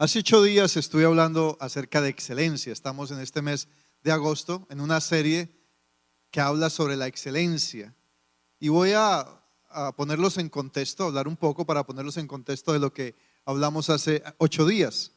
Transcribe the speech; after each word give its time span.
Hace 0.00 0.20
ocho 0.20 0.42
días 0.42 0.78
estuve 0.78 1.04
hablando 1.04 1.58
acerca 1.60 2.00
de 2.00 2.08
excelencia. 2.08 2.72
Estamos 2.72 3.10
en 3.10 3.20
este 3.20 3.42
mes 3.42 3.68
de 4.02 4.10
agosto 4.10 4.66
en 4.70 4.80
una 4.80 4.98
serie 4.98 5.54
que 6.30 6.40
habla 6.40 6.70
sobre 6.70 6.96
la 6.96 7.06
excelencia. 7.06 7.94
Y 8.58 8.70
voy 8.70 8.92
a, 8.94 9.44
ponerlos 9.98 10.38
en 10.38 10.48
contexto, 10.48 11.04
hablar 11.04 11.28
un 11.28 11.36
poco 11.36 11.66
para 11.66 11.84
ponerlos 11.84 12.16
en 12.16 12.26
contexto 12.26 12.72
de 12.72 12.78
lo 12.78 12.94
que 12.94 13.14
hablamos 13.44 13.90
hace 13.90 14.22
ocho 14.38 14.64
días. 14.64 15.12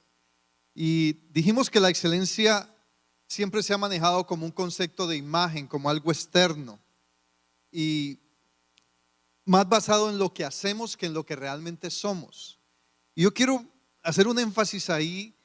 Y 0.76 1.14
dijimos 1.32 1.70
que 1.70 1.80
la 1.80 1.90
excelencia 1.90 2.70
siempre 3.26 3.64
se 3.64 3.74
ha 3.74 3.78
manejado 3.78 4.28
como 4.28 4.46
un 4.46 4.52
concepto 4.52 5.08
de 5.08 5.16
imagen, 5.16 5.66
como 5.66 5.90
algo 5.90 6.12
externo. 6.12 6.78
Y 7.72 8.20
más 9.46 9.70
basado 9.70 10.10
en 10.10 10.18
lo 10.20 10.34
que 10.34 10.44
hacemos 10.44 10.98
que 10.98 11.06
en 11.06 11.14
lo 11.14 11.26
que 11.26 11.38
realmente 11.38 11.90
somos. 11.90 12.60
Y 13.16 13.22
yo 13.22 13.34
quiero 13.34 13.73
hacer 14.04 14.28
un 14.28 14.38
énfasis 14.38 14.90
ahí 14.90 15.36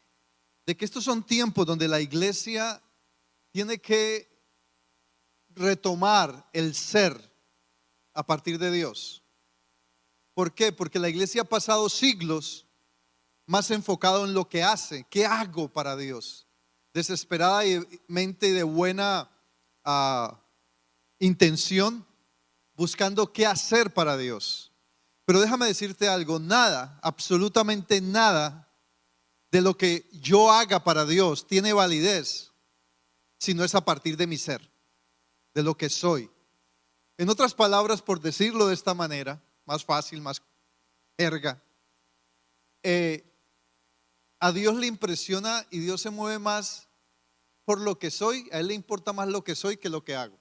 de 0.66 0.76
que 0.76 0.84
estos 0.84 1.04
son 1.04 1.24
tiempos 1.24 1.64
donde 1.64 1.88
la 1.88 2.00
iglesia 2.00 2.82
tiene 3.52 3.78
que 3.78 4.28
retomar 5.50 6.48
el 6.52 6.74
ser 6.74 7.18
a 8.12 8.26
partir 8.26 8.58
de 8.58 8.70
Dios. 8.70 9.22
¿Por 10.34 10.54
qué? 10.54 10.72
Porque 10.72 10.98
la 10.98 11.08
iglesia 11.08 11.42
ha 11.42 11.44
pasado 11.44 11.88
siglos 11.88 12.66
más 13.46 13.70
enfocado 13.70 14.24
en 14.24 14.34
lo 14.34 14.48
que 14.48 14.62
hace, 14.62 15.06
qué 15.08 15.24
hago 15.24 15.72
para 15.72 15.96
Dios, 15.96 16.46
desesperadamente 16.92 18.52
de 18.52 18.62
buena 18.62 19.30
ah, 19.84 20.38
intención, 21.18 22.06
buscando 22.74 23.32
qué 23.32 23.46
hacer 23.46 23.94
para 23.94 24.16
Dios. 24.16 24.67
Pero 25.28 25.40
déjame 25.40 25.66
decirte 25.66 26.08
algo, 26.08 26.38
nada, 26.38 26.98
absolutamente 27.02 28.00
nada 28.00 28.66
de 29.50 29.60
lo 29.60 29.76
que 29.76 30.08
yo 30.10 30.50
haga 30.50 30.82
para 30.82 31.04
Dios 31.04 31.46
tiene 31.46 31.74
validez 31.74 32.54
si 33.38 33.52
no 33.52 33.62
es 33.62 33.74
a 33.74 33.84
partir 33.84 34.16
de 34.16 34.26
mi 34.26 34.38
ser, 34.38 34.72
de 35.52 35.62
lo 35.62 35.76
que 35.76 35.90
soy. 35.90 36.30
En 37.18 37.28
otras 37.28 37.52
palabras, 37.52 38.00
por 38.00 38.22
decirlo 38.22 38.68
de 38.68 38.74
esta 38.74 38.94
manera, 38.94 39.38
más 39.66 39.84
fácil, 39.84 40.22
más 40.22 40.40
erga, 41.18 41.62
eh, 42.82 43.30
a 44.40 44.50
Dios 44.50 44.76
le 44.76 44.86
impresiona 44.86 45.66
y 45.70 45.80
Dios 45.80 46.00
se 46.00 46.08
mueve 46.08 46.38
más 46.38 46.88
por 47.66 47.78
lo 47.82 47.98
que 47.98 48.10
soy, 48.10 48.48
a 48.50 48.60
Él 48.60 48.68
le 48.68 48.74
importa 48.74 49.12
más 49.12 49.28
lo 49.28 49.44
que 49.44 49.54
soy 49.54 49.76
que 49.76 49.90
lo 49.90 50.02
que 50.02 50.16
hago. 50.16 50.40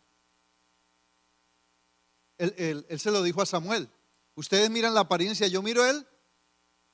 Él, 2.37 2.85
se 2.97 3.11
lo 3.11 3.21
dijo 3.21 3.41
a 3.41 3.45
Samuel. 3.45 3.89
Ustedes 4.37 4.69
miran 4.69 4.93
la 4.93 4.99
apariencia, 4.99 5.47
yo 5.47 5.63
miro 5.63 5.83
él, 5.83 6.07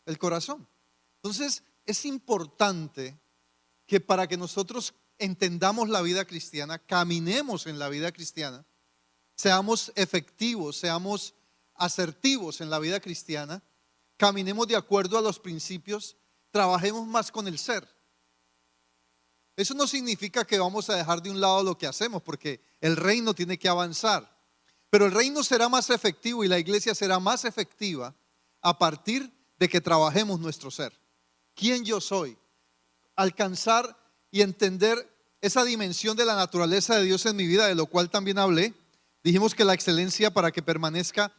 el 0.06 0.18
corazón. 0.18 0.66
Entonces, 1.18 1.62
es 1.86 2.06
importante 2.06 3.20
que 3.86 4.00
para 4.00 4.28
que 4.28 4.38
nosotros 4.38 4.94
entendamos 5.18 5.90
la 5.90 6.02
vida 6.02 6.24
cristiana, 6.24 6.80
caminemos 6.80 7.68
en 7.68 7.80
la 7.80 7.90
vida 7.90 8.14
cristiana, 8.14 8.66
seamos 9.36 9.92
efectivos, 9.98 10.78
seamos 10.78 11.36
asertivos 11.76 12.62
en 12.62 12.70
la 12.70 12.80
vida 12.80 13.02
cristiana, 13.02 13.62
caminemos 14.16 14.66
de 14.70 14.78
acuerdo 14.78 15.18
a 15.18 15.22
los 15.22 15.38
principios, 15.38 16.16
trabajemos 16.50 17.06
más 17.06 17.30
con 17.30 17.50
el 17.50 17.60
ser. 17.60 17.86
Eso 19.58 19.74
no 19.74 19.86
significa 19.86 20.48
que 20.48 20.60
vamos 20.60 20.90
a 20.90 20.96
dejar 20.96 21.22
de 21.22 21.30
un 21.30 21.42
lado 21.42 21.62
lo 21.62 21.78
que 21.78 21.88
hacemos, 21.88 22.24
porque 22.24 22.62
el 22.80 22.96
reino 22.96 23.36
tiene 23.36 23.60
que 23.60 23.68
avanzar. 23.68 24.33
Pero 24.94 25.08
el 25.08 25.12
reino 25.12 25.42
será 25.42 25.70
más 25.70 25.90
efectivo 25.90 26.44
y 26.44 26.48
la 26.48 26.60
iglesia 26.60 26.94
será 26.94 27.20
más 27.20 27.46
efectiva 27.46 28.14
a 28.62 28.78
partir 28.78 29.34
de 29.58 29.68
que 29.68 29.82
trabajemos 29.82 30.40
nuestro 30.40 30.70
ser. 30.70 30.94
¿Quién 31.56 31.84
yo 31.84 32.00
soy? 32.00 32.38
Alcanzar 33.16 33.98
y 34.30 34.42
entender 34.42 35.12
esa 35.42 35.64
dimensión 35.64 36.16
de 36.16 36.26
la 36.26 36.36
naturaleza 36.36 36.96
de 36.96 37.06
Dios 37.06 37.26
en 37.26 37.36
mi 37.36 37.48
vida, 37.48 37.66
de 37.66 37.74
lo 37.74 37.88
cual 37.88 38.12
también 38.12 38.38
hablé. 38.38 38.76
Dijimos 39.24 39.56
que 39.56 39.66
la 39.66 39.74
excelencia 39.74 40.32
para 40.32 40.52
que 40.52 40.62
permanezca 40.62 41.34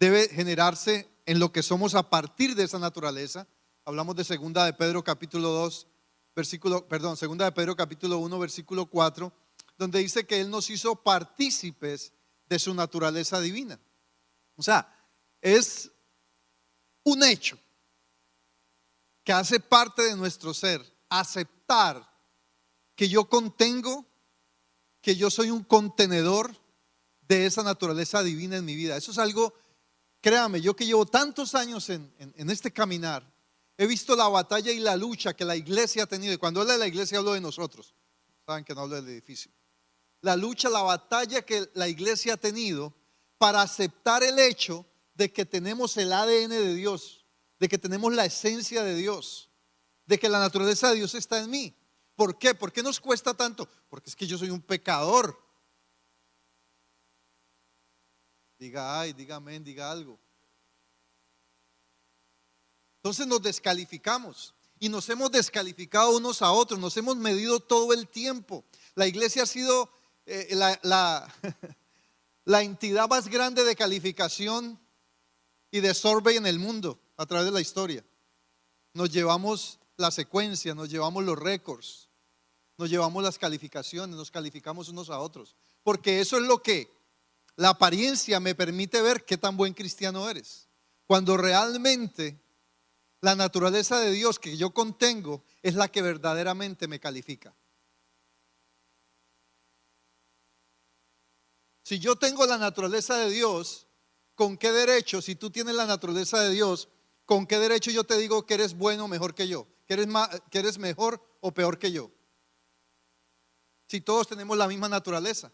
debe 0.00 0.30
generarse 0.30 1.06
en 1.26 1.40
lo 1.40 1.52
que 1.52 1.62
somos 1.62 1.94
a 1.94 2.08
partir 2.08 2.54
de 2.54 2.64
esa 2.64 2.78
naturaleza. 2.78 3.46
Hablamos 3.84 4.16
de 4.16 4.24
segunda 4.24 4.64
de 4.64 4.72
Pedro 4.72 5.04
capítulo 5.04 5.50
2, 5.50 5.86
versículo, 6.34 6.88
perdón, 6.88 7.18
segunda 7.18 7.44
de 7.44 7.52
Pedro 7.52 7.76
capítulo 7.76 8.16
1, 8.16 8.38
versículo 8.38 8.86
4, 8.86 9.30
donde 9.76 9.98
dice 9.98 10.24
que 10.24 10.40
Él 10.40 10.48
nos 10.48 10.70
hizo 10.70 10.96
partícipes 10.96 12.13
de 12.48 12.58
su 12.58 12.74
naturaleza 12.74 13.40
divina. 13.40 13.78
O 14.56 14.62
sea, 14.62 14.88
es 15.40 15.90
un 17.04 17.22
hecho 17.22 17.58
que 19.22 19.32
hace 19.32 19.60
parte 19.60 20.02
de 20.02 20.16
nuestro 20.16 20.52
ser, 20.52 20.84
aceptar 21.08 22.08
que 22.94 23.08
yo 23.08 23.28
contengo, 23.28 24.06
que 25.00 25.16
yo 25.16 25.30
soy 25.30 25.50
un 25.50 25.64
contenedor 25.64 26.54
de 27.22 27.46
esa 27.46 27.62
naturaleza 27.62 28.22
divina 28.22 28.56
en 28.56 28.64
mi 28.64 28.76
vida. 28.76 28.96
Eso 28.96 29.10
es 29.10 29.18
algo, 29.18 29.54
créame, 30.20 30.60
yo 30.60 30.76
que 30.76 30.86
llevo 30.86 31.06
tantos 31.06 31.54
años 31.54 31.88
en, 31.90 32.12
este 32.50 32.70
caminar, 32.70 33.28
he 33.76 33.86
visto 33.86 34.14
la 34.14 34.28
batalla 34.28 34.70
y 34.70 34.78
la 34.78 34.96
lucha 34.96 35.34
que 35.34 35.44
la 35.44 35.56
iglesia 35.56 36.04
ha 36.04 36.06
tenido. 36.06 36.32
Y 36.32 36.38
cuando 36.38 36.60
hablo 36.60 36.72
de 36.72 36.78
la 36.78 36.86
iglesia 36.86 37.18
hablo 37.18 37.32
de 37.32 37.40
nosotros. 37.40 37.94
Saben 38.46 38.64
que 38.64 38.74
no 38.74 38.82
hablo 38.82 38.96
del 38.96 39.08
edificio 39.08 39.50
la 40.24 40.36
lucha, 40.36 40.70
la 40.70 40.82
batalla 40.82 41.42
que 41.42 41.70
la 41.74 41.86
iglesia 41.86 42.34
ha 42.34 42.36
tenido 42.38 42.94
para 43.36 43.60
aceptar 43.60 44.22
el 44.22 44.38
hecho 44.38 44.86
de 45.14 45.30
que 45.30 45.44
tenemos 45.44 45.98
el 45.98 46.12
ADN 46.12 46.48
de 46.48 46.74
Dios, 46.74 47.26
de 47.58 47.68
que 47.68 47.76
tenemos 47.76 48.12
la 48.14 48.24
esencia 48.24 48.82
de 48.82 48.94
Dios, 48.94 49.50
de 50.06 50.18
que 50.18 50.30
la 50.30 50.38
naturaleza 50.38 50.88
de 50.88 50.96
Dios 50.96 51.14
está 51.14 51.42
en 51.42 51.50
mí. 51.50 51.76
¿Por 52.16 52.38
qué? 52.38 52.54
¿Por 52.54 52.72
qué 52.72 52.82
nos 52.82 53.00
cuesta 53.00 53.34
tanto? 53.34 53.68
Porque 53.90 54.08
es 54.08 54.16
que 54.16 54.26
yo 54.26 54.38
soy 54.38 54.48
un 54.48 54.62
pecador. 54.62 55.38
Diga 58.58 58.98
ay, 59.00 59.12
diga 59.12 59.36
amén, 59.36 59.62
diga 59.62 59.90
algo. 59.90 60.18
Entonces 62.96 63.26
nos 63.26 63.42
descalificamos 63.42 64.54
y 64.78 64.88
nos 64.88 65.06
hemos 65.10 65.30
descalificado 65.30 66.16
unos 66.16 66.40
a 66.40 66.50
otros, 66.50 66.80
nos 66.80 66.96
hemos 66.96 67.18
medido 67.18 67.60
todo 67.60 67.92
el 67.92 68.08
tiempo. 68.08 68.64
La 68.94 69.06
iglesia 69.06 69.42
ha 69.42 69.46
sido 69.46 69.90
eh, 70.26 70.48
la, 70.52 70.78
la, 72.44 72.62
entidad 72.62 73.08
más 73.08 73.28
grande 73.28 73.64
de 73.64 73.76
calificación 73.76 74.78
y 75.70 75.80
de 75.80 75.94
survey 75.94 76.36
en 76.36 76.46
el 76.46 76.58
mundo 76.58 76.98
a 77.16 77.26
través 77.26 77.46
de 77.46 77.52
la 77.52 77.60
historia. 77.60 78.04
Nos 78.92 79.10
llevamos 79.10 79.78
la 79.96 80.10
secuencia, 80.10 80.74
nos 80.74 80.88
llevamos 80.88 81.24
los 81.24 81.38
récords, 81.38 82.08
nos 82.78 82.90
llevamos 82.90 83.22
las 83.22 83.38
calificaciones, 83.38 84.16
nos 84.16 84.30
calificamos 84.30 84.88
unos 84.88 85.10
a 85.10 85.18
otros. 85.18 85.56
Porque 85.82 86.20
eso 86.20 86.36
es 86.36 86.44
lo 86.44 86.62
que 86.62 86.90
la 87.56 87.70
apariencia 87.70 88.40
me 88.40 88.54
permite 88.54 89.02
ver 89.02 89.24
qué 89.24 89.36
tan 89.36 89.56
buen 89.56 89.74
cristiano 89.74 90.28
eres. 90.28 90.68
Cuando 91.06 91.36
realmente 91.36 92.40
la 93.20 93.34
naturaleza 93.34 93.98
de 94.00 94.12
Dios 94.12 94.38
que 94.38 94.56
yo 94.56 94.70
contengo 94.70 95.44
es 95.62 95.74
la 95.74 95.88
que 95.88 96.02
verdaderamente 96.02 96.88
me 96.88 97.00
califica. 97.00 97.54
Si 101.84 101.98
yo 101.98 102.16
tengo 102.16 102.46
la 102.46 102.56
naturaleza 102.56 103.18
de 103.18 103.30
Dios, 103.30 103.86
¿con 104.34 104.56
qué 104.56 104.72
derecho, 104.72 105.20
si 105.20 105.36
tú 105.36 105.50
tienes 105.50 105.74
la 105.74 105.84
naturaleza 105.84 106.40
de 106.40 106.50
Dios, 106.50 106.88
con 107.26 107.46
qué 107.46 107.58
derecho 107.58 107.90
yo 107.90 108.04
te 108.04 108.16
digo 108.16 108.46
que 108.46 108.54
eres 108.54 108.74
bueno 108.74 109.04
o 109.04 109.08
mejor 109.08 109.34
que 109.34 109.46
yo? 109.46 109.68
Que 109.86 109.94
eres, 109.94 110.08
que 110.50 110.58
eres 110.60 110.78
mejor 110.78 111.22
o 111.40 111.52
peor 111.52 111.78
que 111.78 111.92
yo? 111.92 112.10
Si 113.86 114.00
todos 114.00 114.26
tenemos 114.26 114.56
la 114.56 114.66
misma 114.66 114.88
naturaleza. 114.88 115.52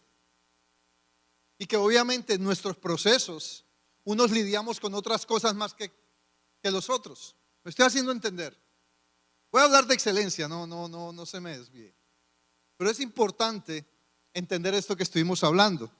Y 1.57 1.65
que 1.65 1.75
obviamente 1.75 2.35
en 2.35 2.43
nuestros 2.43 2.77
procesos, 2.77 3.65
unos 4.05 4.31
lidiamos 4.31 4.79
con 4.79 4.93
otras 4.93 5.25
cosas 5.25 5.53
más 5.53 5.73
que, 5.73 5.91
que 6.63 6.71
los 6.71 6.89
otros. 6.89 7.35
Me 7.61 7.71
estoy 7.71 7.87
haciendo 7.87 8.13
entender. 8.13 8.57
Voy 9.51 9.61
a 9.61 9.65
hablar 9.65 9.85
de 9.85 9.93
excelencia, 9.95 10.47
no, 10.47 10.65
no, 10.65 10.87
no, 10.87 11.11
no 11.11 11.25
se 11.25 11.41
me 11.41 11.57
desvíe. 11.57 11.93
Pero 12.77 12.89
es 12.89 13.01
importante 13.01 13.85
entender 14.33 14.73
esto 14.73 14.95
que 14.95 15.03
estuvimos 15.03 15.43
hablando. 15.43 15.91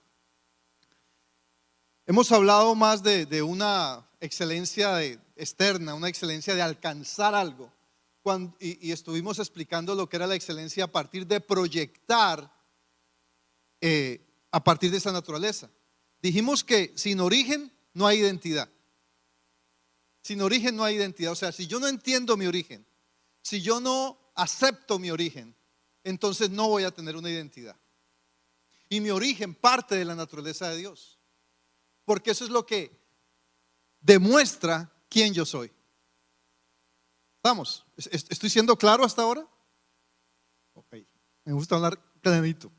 Hemos 2.12 2.30
hablado 2.34 2.76
más 2.76 3.04
de, 3.04 3.42
una 3.42 4.06
excelencia 4.20 5.02
externa, 5.02 5.94
una 5.94 6.10
excelencia 6.10 6.54
de 6.54 6.62
alcanzar 6.62 7.34
algo. 7.34 7.72
y, 8.60 8.92
estuvimos 8.92 9.40
explicando 9.40 9.96
lo 9.96 10.10
que 10.10 10.18
era 10.18 10.28
la 10.28 10.36
excelencia 10.36 10.84
a 10.84 10.92
partir 10.92 11.26
de 11.26 11.40
proyectar 11.40 12.54
eh, 13.80 14.20
a 14.52 14.62
partir 14.62 14.92
de 14.92 14.98
esa 14.98 15.14
naturaleza. 15.14 15.70
Dijimos 16.22 16.66
que 16.66 16.92
sin 16.96 17.22
origen 17.22 17.72
no 17.94 18.06
hay 18.06 18.20
identidad. 18.20 18.70
Sin 20.22 20.42
origen 20.42 20.76
no 20.76 20.84
hay 20.84 20.98
identidad. 20.98 21.32
O 21.32 21.36
sea, 21.38 21.54
si 21.54 21.66
yo 21.66 21.80
no 21.80 21.88
entiendo 21.88 22.36
mi 22.36 22.46
origen, 22.46 22.86
si 23.42 23.62
yo 23.62 23.80
no 23.80 24.18
acepto 24.36 25.00
mi 25.00 25.12
origen, 25.12 25.56
entonces 26.04 26.50
no 26.50 26.68
voy 26.68 26.84
a 26.84 26.92
tener 26.92 27.16
una 27.16 27.30
identidad. 27.30 27.78
Y 28.90 29.00
mi 29.00 29.12
origen 29.12 29.56
parte 29.56 29.96
de 29.96 30.04
la 30.04 30.16
naturaleza 30.16 30.68
de 30.68 30.76
Dios 30.76 31.21
porque 32.06 32.32
eso 32.32 32.44
es 32.44 32.50
lo 32.50 32.66
que 32.66 33.00
demuestra 34.00 34.92
quién 35.10 35.34
yo 35.34 35.46
soy. 35.46 35.72
¿Estamos? 37.38 37.86
¿Estoy 37.96 38.50
siendo 38.50 38.78
claro 38.78 39.04
hasta 39.04 39.24
ahora? 39.24 39.48
Ok. 40.74 40.96
Me 41.44 41.54
gusta 41.54 41.76
hablar 41.76 42.00
clarito. 42.22 42.72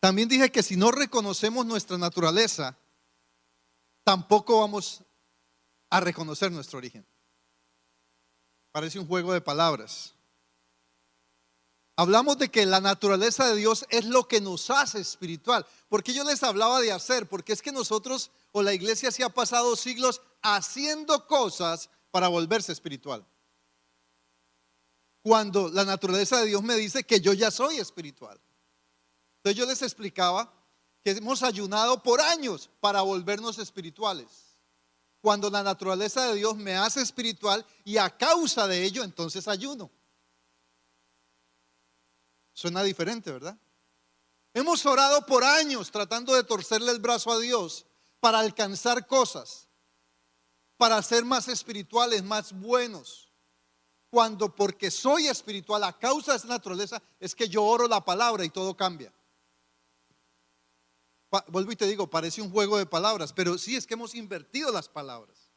También 0.00 0.28
dije 0.28 0.50
que 0.50 0.64
si 0.64 0.76
no 0.76 0.90
reconocemos 0.90 1.64
nuestra 1.64 1.96
naturaleza, 1.96 2.76
tampoco 4.02 4.60
vamos 4.60 5.04
a 5.90 6.00
reconocer 6.00 6.50
nuestro 6.50 6.78
origen. 6.78 7.06
Parece 8.72 8.98
un 8.98 9.06
juego 9.06 9.32
de 9.32 9.40
palabras. 9.40 10.16
Hablamos 11.96 12.38
de 12.38 12.50
que 12.50 12.64
la 12.64 12.80
naturaleza 12.80 13.48
de 13.48 13.56
Dios 13.56 13.86
es 13.90 14.06
lo 14.06 14.26
que 14.26 14.40
nos 14.40 14.70
hace 14.70 15.00
espiritual. 15.00 15.66
Porque 15.88 16.14
yo 16.14 16.24
les 16.24 16.42
hablaba 16.42 16.80
de 16.80 16.90
hacer, 16.90 17.28
porque 17.28 17.52
es 17.52 17.60
que 17.60 17.72
nosotros 17.72 18.30
o 18.52 18.62
la 18.62 18.72
iglesia 18.72 19.10
se 19.10 19.24
ha 19.24 19.28
pasado 19.28 19.76
siglos 19.76 20.22
haciendo 20.40 21.26
cosas 21.26 21.90
para 22.10 22.28
volverse 22.28 22.72
espiritual. 22.72 23.26
Cuando 25.22 25.68
la 25.68 25.84
naturaleza 25.84 26.40
de 26.40 26.46
Dios 26.46 26.62
me 26.62 26.74
dice 26.76 27.04
que 27.04 27.20
yo 27.20 27.32
ya 27.34 27.50
soy 27.50 27.76
espiritual. 27.76 28.40
Entonces 29.36 29.58
yo 29.58 29.66
les 29.66 29.82
explicaba 29.82 30.52
que 31.04 31.10
hemos 31.10 31.42
ayunado 31.42 32.02
por 32.02 32.20
años 32.20 32.70
para 32.80 33.02
volvernos 33.02 33.58
espirituales. 33.58 34.26
Cuando 35.20 35.50
la 35.50 35.62
naturaleza 35.62 36.26
de 36.28 36.36
Dios 36.36 36.56
me 36.56 36.74
hace 36.76 37.02
espiritual 37.02 37.64
y 37.84 37.98
a 37.98 38.10
causa 38.10 38.66
de 38.66 38.82
ello 38.82 39.04
entonces 39.04 39.46
ayuno. 39.46 39.90
Suena 42.52 42.82
diferente, 42.82 43.32
¿verdad? 43.32 43.56
Hemos 44.54 44.84
orado 44.84 45.24
por 45.24 45.44
años 45.44 45.90
tratando 45.90 46.34
de 46.34 46.44
torcerle 46.44 46.92
el 46.92 47.00
brazo 47.00 47.32
a 47.32 47.38
Dios 47.38 47.86
para 48.20 48.38
alcanzar 48.38 49.06
cosas, 49.06 49.68
para 50.76 51.02
ser 51.02 51.24
más 51.24 51.48
espirituales, 51.48 52.22
más 52.22 52.52
buenos. 52.52 53.32
Cuando 54.10 54.54
porque 54.54 54.90
soy 54.90 55.28
espiritual 55.28 55.82
a 55.84 55.98
causa 55.98 56.32
de 56.32 56.38
esa 56.38 56.48
naturaleza 56.48 57.02
es 57.18 57.34
que 57.34 57.48
yo 57.48 57.64
oro 57.64 57.88
la 57.88 58.04
palabra 58.04 58.44
y 58.44 58.50
todo 58.50 58.76
cambia. 58.76 59.12
vuelvo 61.46 61.72
y 61.72 61.76
te 61.76 61.86
digo, 61.86 62.10
parece 62.10 62.42
un 62.42 62.50
juego 62.50 62.76
de 62.76 62.84
palabras, 62.84 63.32
pero 63.32 63.56
sí 63.56 63.74
es 63.74 63.86
que 63.86 63.94
hemos 63.94 64.14
invertido 64.14 64.70
las 64.70 64.86
palabras. 64.86 65.48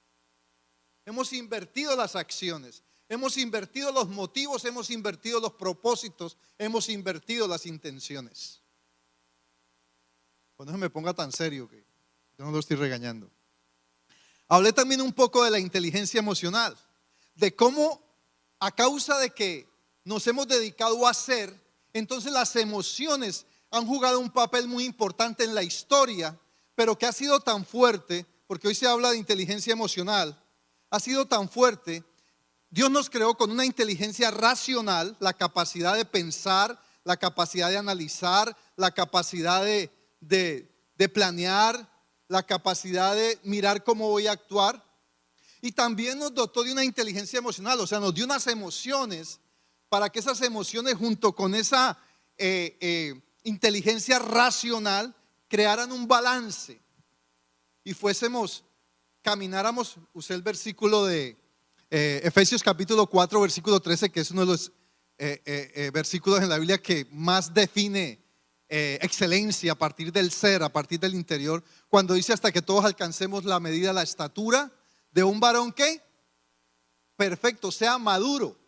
Hemos 1.05 1.33
invertido 1.33 1.95
las 1.97 2.15
acciones. 2.15 2.81
Hemos 3.07 3.37
invertido 3.37 3.91
los 3.91 4.09
motivos, 4.09 4.65
hemos 4.65 4.89
invertido 4.89 5.39
los 5.39 5.53
propósitos, 5.53 6.37
hemos 6.57 6.89
invertido 6.89 7.47
las 7.47 7.65
intenciones. 7.65 8.61
Cuando 10.55 10.73
se 10.73 10.79
me 10.79 10.89
ponga 10.89 11.13
tan 11.13 11.31
serio 11.31 11.69
que 11.69 11.85
no 12.37 12.51
lo 12.51 12.59
estoy 12.59 12.77
regañando. 12.77 13.29
Hablé 14.47 14.73
también 14.73 15.01
un 15.01 15.13
poco 15.13 15.43
de 15.43 15.51
la 15.51 15.59
inteligencia 15.59 16.19
emocional, 16.19 16.77
de 17.35 17.55
cómo 17.55 18.01
a 18.59 18.71
causa 18.71 19.19
de 19.19 19.31
que 19.31 19.67
nos 20.03 20.25
hemos 20.27 20.47
dedicado 20.47 21.05
a 21.05 21.11
hacer, 21.11 21.53
entonces 21.93 22.31
las 22.31 22.55
emociones 22.55 23.45
han 23.71 23.85
jugado 23.85 24.19
un 24.19 24.29
papel 24.29 24.67
muy 24.67 24.85
importante 24.85 25.43
en 25.43 25.55
la 25.55 25.63
historia, 25.63 26.39
pero 26.75 26.97
que 26.97 27.05
ha 27.05 27.11
sido 27.11 27.39
tan 27.39 27.65
fuerte, 27.65 28.25
porque 28.47 28.67
hoy 28.67 28.75
se 28.75 28.87
habla 28.87 29.11
de 29.11 29.17
inteligencia 29.17 29.73
emocional, 29.73 30.41
ha 30.89 30.99
sido 30.99 31.25
tan 31.25 31.49
fuerte 31.49 32.03
Dios 32.69 32.91
nos 32.91 33.09
creó 33.09 33.35
con 33.35 33.51
una 33.51 33.65
inteligencia 33.65 34.31
racional, 34.31 35.15
la 35.19 35.33
capacidad 35.33 35.95
de 35.95 36.05
pensar, 36.05 36.79
la 37.03 37.17
capacidad 37.17 37.69
de 37.69 37.77
analizar, 37.77 38.55
la 38.75 38.91
capacidad 38.91 39.63
de, 39.63 39.91
de, 40.19 41.09
planear, 41.09 41.89
la 42.27 42.43
capacidad 42.43 43.15
de 43.15 43.39
mirar 43.43 43.83
cómo 43.83 44.09
voy 44.09 44.27
a 44.27 44.33
actuar. 44.33 44.83
Y 45.61 45.71
también 45.71 46.19
nos 46.19 46.33
dotó 46.33 46.63
de 46.63 46.73
una 46.73 46.83
inteligencia 46.83 47.39
emocional, 47.39 47.79
o 47.79 47.87
sea, 47.87 47.99
nos 47.99 48.13
dio 48.13 48.25
unas 48.25 48.47
emociones 48.47 49.39
para 49.87 50.09
que 50.09 50.19
esas 50.19 50.41
emociones 50.41 50.95
junto 50.95 51.33
con 51.33 51.55
esa 51.55 51.97
eh, 52.37 52.77
eh, 52.81 53.21
inteligencia 53.43 54.19
racional 54.19 55.15
crearan 55.47 55.91
un 55.91 56.07
balance 56.07 56.81
y 57.83 57.93
fuésemos, 57.93 58.63
camináramos, 59.21 59.97
usé 60.11 60.33
el 60.33 60.41
versículo 60.41 61.05
de, 61.05 61.37
eh, 61.97 62.27
Efesios 62.27 62.61
capítulo 62.61 63.07
4, 63.07 63.39
versículo 63.39 63.79
13, 63.79 64.09
que 64.11 64.19
es 64.19 64.29
uno 64.31 64.41
de 64.41 64.47
los 64.47 64.73
eh, 65.17 65.41
eh, 65.45 65.91
versículos 65.93 66.41
en 66.41 66.49
la 66.49 66.57
Biblia 66.57 66.81
que 66.81 67.07
más 67.09 67.53
define 67.53 68.21
excelencia 68.67 69.71
a 69.71 69.75
partir 69.75 70.11
del 70.11 70.29
ser, 70.29 70.61
a 70.61 70.73
partir 70.73 70.99
del 70.99 71.15
interior, 71.15 71.63
cuando 71.87 72.13
dice 72.13 72.33
hasta 72.33 72.51
que 72.51 72.61
todos 72.61 72.83
alcancemos 72.83 73.45
la 73.45 73.61
medida, 73.61 73.93
la 73.93 74.03
estatura 74.03 74.73
de 75.11 75.23
un 75.23 75.39
varón 75.39 75.71
que 75.71 76.01
perfecto, 77.15 77.71
sea 77.71 77.97
maduro. 77.97 78.59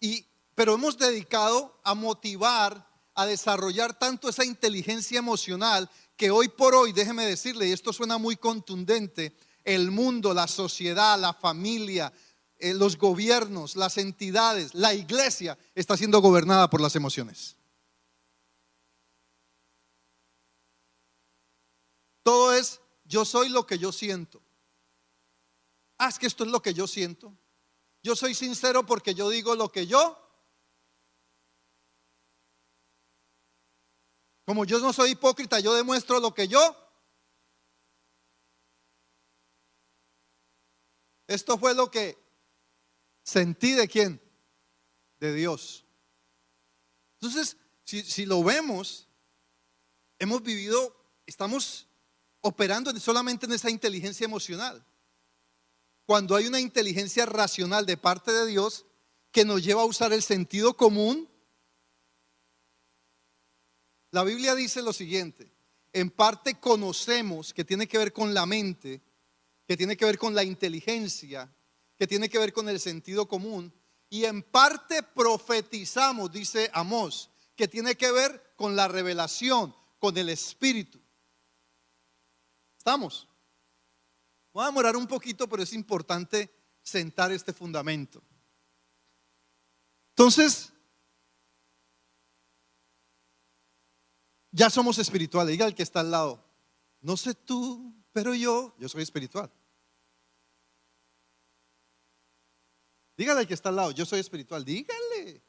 Y, 0.00 0.26
pero 0.54 0.74
hemos 0.74 0.98
dedicado 0.98 1.80
a 1.82 1.94
motivar, 1.94 2.86
a 3.14 3.24
desarrollar 3.24 3.98
tanto 3.98 4.28
esa 4.28 4.44
inteligencia 4.44 5.18
emocional 5.18 5.88
que 6.14 6.30
hoy 6.30 6.48
por 6.48 6.74
hoy, 6.74 6.92
déjeme 6.92 7.24
decirle, 7.24 7.68
y 7.68 7.72
esto 7.72 7.90
suena 7.90 8.18
muy 8.18 8.36
contundente, 8.36 9.34
el 9.64 9.90
mundo, 9.90 10.34
la 10.34 10.46
sociedad, 10.46 11.18
la 11.18 11.32
familia, 11.32 12.12
eh, 12.56 12.74
los 12.74 12.96
gobiernos, 12.96 13.76
las 13.76 13.98
entidades, 13.98 14.74
la 14.74 14.94
iglesia 14.94 15.58
está 15.74 15.96
siendo 15.96 16.20
gobernada 16.20 16.70
por 16.70 16.80
las 16.80 16.94
emociones. 16.96 17.56
Todo 22.22 22.54
es, 22.54 22.80
yo 23.04 23.24
soy 23.24 23.48
lo 23.48 23.66
que 23.66 23.78
yo 23.78 23.92
siento. 23.92 24.40
Ah, 25.98 26.08
es 26.08 26.18
que 26.18 26.26
esto 26.26 26.44
es 26.44 26.50
lo 26.50 26.62
que 26.62 26.74
yo 26.74 26.86
siento. 26.86 27.36
Yo 28.02 28.16
soy 28.16 28.34
sincero 28.34 28.84
porque 28.86 29.14
yo 29.14 29.28
digo 29.30 29.54
lo 29.54 29.70
que 29.70 29.86
yo. 29.86 30.20
Como 34.46 34.64
yo 34.64 34.78
no 34.78 34.92
soy 34.92 35.12
hipócrita, 35.12 35.60
yo 35.60 35.72
demuestro 35.74 36.20
lo 36.20 36.34
que 36.34 36.48
yo 36.48 36.83
Esto 41.34 41.58
fue 41.58 41.74
lo 41.74 41.90
que 41.90 42.16
sentí 43.24 43.72
de 43.72 43.88
quién? 43.88 44.22
De 45.18 45.34
Dios. 45.34 45.84
Entonces, 47.14 47.56
si, 47.82 48.24
lo 48.24 48.44
vemos, 48.44 49.08
hemos 50.20 50.44
vivido, 50.44 50.94
estamos 51.26 51.88
operando 52.40 52.96
solamente 53.00 53.46
en 53.46 53.52
esa 53.52 53.68
inteligencia 53.68 54.24
emocional. 54.24 54.86
Cuando 56.06 56.36
hay 56.36 56.46
una 56.46 56.60
inteligencia 56.60 57.26
racional 57.26 57.84
de 57.84 57.96
parte 57.96 58.30
de 58.30 58.46
Dios 58.46 58.86
que 59.32 59.44
nos 59.44 59.64
lleva 59.64 59.82
a 59.82 59.86
usar 59.86 60.12
el 60.12 60.22
sentido 60.22 60.76
común, 60.76 61.28
la 64.12 64.22
Biblia 64.22 64.54
dice 64.54 64.82
lo 64.82 64.92
siguiente, 64.92 65.50
en 65.92 66.10
parte 66.10 66.60
conocemos 66.60 67.52
que 67.52 67.64
tiene 67.64 67.88
que 67.88 67.98
ver 67.98 68.12
con 68.12 68.34
la 68.34 68.46
mente, 68.46 69.02
que 69.66 69.76
tiene 69.76 69.96
que 69.96 70.04
ver 70.04 70.18
con 70.18 70.34
la 70.34 70.44
inteligencia, 70.44 71.52
que 71.96 72.06
tiene 72.06 72.28
que 72.28 72.38
ver 72.38 72.52
con 72.52 72.68
el 72.68 72.80
sentido 72.80 73.26
común. 73.26 73.72
Y 74.08 74.24
en 74.24 74.42
parte 74.42 75.02
profetizamos, 75.02 76.30
dice 76.30 76.70
Amós, 76.72 77.30
que 77.56 77.68
tiene 77.68 77.96
que 77.96 78.12
ver 78.12 78.54
con 78.56 78.76
la 78.76 78.88
revelación, 78.88 79.74
con 79.98 80.16
el 80.16 80.28
espíritu. 80.28 81.00
¿Estamos? 82.76 83.28
Voy 84.52 84.62
a 84.62 84.66
demorar 84.66 84.96
un 84.96 85.06
poquito, 85.06 85.48
pero 85.48 85.62
es 85.62 85.72
importante 85.72 86.50
sentar 86.82 87.32
este 87.32 87.52
fundamento. 87.52 88.22
Entonces, 90.10 90.72
ya 94.52 94.70
somos 94.70 94.98
espirituales. 94.98 95.52
Diga 95.52 95.66
el 95.66 95.74
que 95.74 95.82
está 95.82 96.00
al 96.00 96.12
lado. 96.12 96.44
No 97.00 97.16
sé 97.16 97.34
tú, 97.34 97.92
pero 98.14 98.32
yo, 98.32 98.72
yo 98.78 98.88
soy 98.88 99.02
espiritual. 99.02 99.50
Dígale 103.16 103.40
al 103.40 103.46
que 103.46 103.54
está 103.54 103.70
al 103.70 103.76
lado, 103.76 103.90
yo 103.90 104.06
soy 104.06 104.20
espiritual. 104.20 104.64
Dígale. 104.64 105.42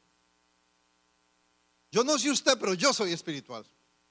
Yo 1.92 2.02
no 2.02 2.18
sé 2.18 2.28
usted, 2.28 2.58
pero 2.58 2.74
yo 2.74 2.92
soy 2.92 3.12
espiritual. 3.12 3.64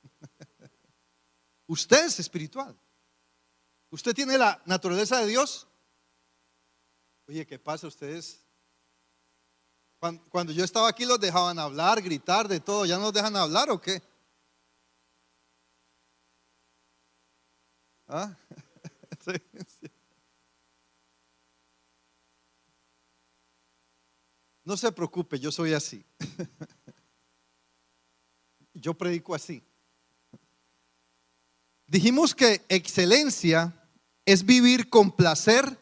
usted 1.67 2.05
es 2.05 2.19
espiritual. 2.21 2.79
¿Usted 3.89 4.15
tiene 4.15 4.37
la 4.37 4.61
naturaleza 4.65 5.19
de 5.19 5.27
Dios? 5.27 5.67
Oye, 7.27 7.45
¿qué 7.45 7.59
pasa? 7.59 7.87
Ustedes, 7.87 8.39
cuando, 9.99 10.53
yo 10.53 10.63
estaba 10.63 10.87
aquí 10.87 11.03
los 11.05 11.19
dejaban 11.19 11.59
hablar, 11.59 12.01
gritar, 12.01 12.47
de 12.47 12.61
todo. 12.61 12.85
¿Ya 12.85 12.95
no 12.95 13.03
nos 13.03 13.13
dejan 13.13 13.35
hablar 13.35 13.69
o 13.69 13.81
qué? 13.81 14.01
¿Ah? 18.07 18.37
No 24.63 24.75
se 24.75 24.91
preocupe, 24.91 25.39
yo 25.39 25.51
soy 25.51 25.73
así. 25.73 26.03
Yo 28.73 28.93
predico 28.93 29.33
así. 29.33 29.63
Dijimos 31.87 32.35
que 32.35 32.65
excelencia 32.67 33.73
es 34.25 34.43
vivir 34.43 34.89
con 34.89 35.15
placer 35.15 35.79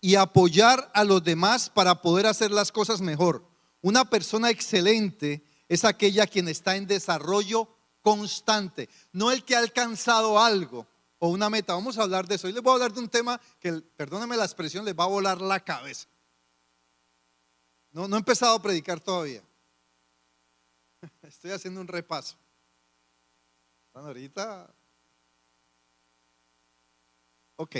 y 0.00 0.14
apoyar 0.14 0.90
a 0.94 1.04
los 1.04 1.22
demás 1.22 1.68
para 1.68 2.00
poder 2.00 2.26
hacer 2.26 2.50
las 2.50 2.72
cosas 2.72 3.02
mejor. 3.02 3.46
Una 3.82 4.08
persona 4.08 4.48
excelente 4.48 5.44
es 5.68 5.84
aquella 5.84 6.26
quien 6.26 6.48
está 6.48 6.76
en 6.76 6.86
desarrollo 6.86 7.68
constante, 8.00 8.88
no 9.12 9.30
el 9.30 9.44
que 9.44 9.54
ha 9.54 9.58
alcanzado 9.58 10.40
algo 10.40 10.86
o 11.20 11.28
una 11.28 11.48
meta. 11.48 11.74
Vamos 11.74 11.96
a 11.96 12.02
hablar 12.02 12.26
de 12.26 12.34
eso. 12.34 12.48
Hoy 12.48 12.52
les 12.52 12.62
voy 12.62 12.72
a 12.72 12.74
hablar 12.74 12.92
de 12.92 13.00
un 13.00 13.08
tema 13.08 13.40
que, 13.60 13.72
perdónenme 13.96 14.36
la 14.36 14.44
expresión, 14.44 14.84
les 14.84 14.94
va 14.98 15.04
a 15.04 15.08
volar 15.08 15.40
la 15.40 15.60
cabeza. 15.60 16.08
No, 17.92 18.08
no 18.08 18.16
he 18.16 18.18
empezado 18.18 18.56
a 18.56 18.62
predicar 18.62 19.00
todavía. 19.00 19.42
Estoy 21.22 21.52
haciendo 21.52 21.80
un 21.80 21.88
repaso. 21.88 22.36
ahorita. 23.94 24.74
Ok. 27.56 27.76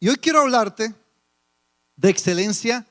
Y 0.00 0.08
hoy 0.08 0.16
quiero 0.16 0.40
hablarte 0.40 0.94
de 1.96 2.08
excelencia 2.08 2.86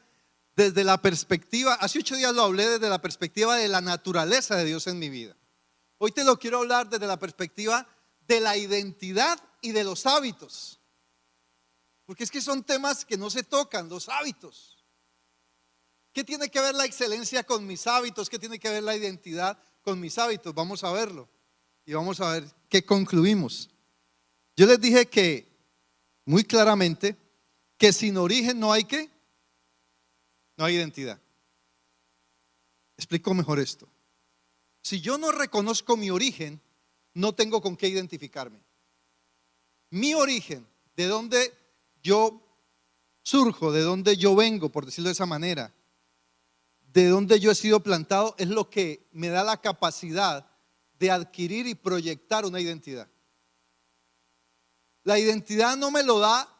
desde 0.55 0.83
la 0.83 1.01
perspectiva, 1.01 1.73
hace 1.75 1.99
ocho 1.99 2.15
días 2.15 2.35
lo 2.35 2.43
hablé 2.43 2.67
desde 2.67 2.89
la 2.89 3.01
perspectiva 3.01 3.55
de 3.55 3.69
la 3.69 3.81
naturaleza 3.81 4.57
de 4.57 4.65
Dios 4.65 4.85
en 4.87 4.99
mi 4.99 5.09
vida. 5.09 5.38
Hoy 5.99 6.11
te 6.11 6.23
lo 6.23 6.39
quiero 6.39 6.57
hablar 6.57 6.89
desde 6.89 7.05
la 7.05 7.19
perspectiva 7.19 7.87
de 8.27 8.39
la 8.39 8.57
identidad 8.57 9.39
y 9.61 9.71
de 9.71 9.83
los 9.83 10.07
hábitos. 10.07 10.79
Porque 12.05 12.23
es 12.23 12.31
que 12.31 12.41
son 12.41 12.63
temas 12.63 13.05
que 13.05 13.17
no 13.17 13.29
se 13.29 13.43
tocan, 13.43 13.87
los 13.87 14.09
hábitos. 14.09 14.83
¿Qué 16.11 16.23
tiene 16.23 16.49
que 16.49 16.59
ver 16.59 16.73
la 16.73 16.85
excelencia 16.85 17.43
con 17.43 17.67
mis 17.67 17.85
hábitos? 17.85 18.29
¿Qué 18.29 18.39
tiene 18.39 18.57
que 18.57 18.69
ver 18.69 18.81
la 18.81 18.95
identidad 18.95 19.61
con 19.83 19.99
mis 19.99 20.17
hábitos? 20.17 20.55
Vamos 20.55 20.83
a 20.83 20.91
verlo. 20.91 21.29
Y 21.85 21.93
vamos 21.93 22.19
a 22.19 22.31
ver 22.31 22.51
qué 22.67 22.83
concluimos. 22.83 23.69
Yo 24.57 24.65
les 24.65 24.81
dije 24.81 25.05
que, 25.05 25.47
muy 26.25 26.43
claramente, 26.43 27.15
que 27.77 27.93
sin 27.93 28.17
origen 28.17 28.59
no 28.59 28.73
hay 28.73 28.85
que 28.85 29.09
no 30.59 30.65
hay 30.65 30.75
identidad. 30.75 31.17
Explico 32.97 33.33
mejor 33.33 33.59
esto. 33.59 33.87
Si 34.89 35.01
yo 35.01 35.19
no 35.19 35.31
reconozco 35.31 35.95
mi 35.97 36.09
origen, 36.09 36.59
no 37.13 37.35
tengo 37.35 37.61
con 37.61 37.77
qué 37.77 37.87
identificarme. 37.87 38.59
Mi 39.91 40.15
origen, 40.15 40.67
de 40.95 41.05
dónde 41.05 41.53
yo 42.01 42.41
surjo, 43.21 43.71
de 43.71 43.81
dónde 43.81 44.17
yo 44.17 44.35
vengo, 44.35 44.69
por 44.69 44.87
decirlo 44.87 45.09
de 45.09 45.13
esa 45.13 45.27
manera, 45.27 45.71
de 46.91 47.07
dónde 47.07 47.39
yo 47.39 47.51
he 47.51 47.55
sido 47.55 47.81
plantado, 47.81 48.33
es 48.39 48.47
lo 48.47 48.71
que 48.71 49.07
me 49.11 49.27
da 49.27 49.43
la 49.43 49.61
capacidad 49.61 50.49
de 50.97 51.11
adquirir 51.11 51.67
y 51.67 51.75
proyectar 51.75 52.43
una 52.47 52.59
identidad. 52.59 53.07
La 55.03 55.19
identidad 55.19 55.77
no 55.77 55.91
me 55.91 56.01
lo 56.01 56.17
da 56.17 56.51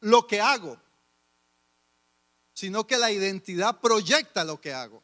lo 0.00 0.26
que 0.26 0.40
hago, 0.40 0.80
sino 2.54 2.86
que 2.86 2.96
la 2.96 3.12
identidad 3.12 3.82
proyecta 3.82 4.44
lo 4.44 4.58
que 4.58 4.72
hago. 4.72 5.01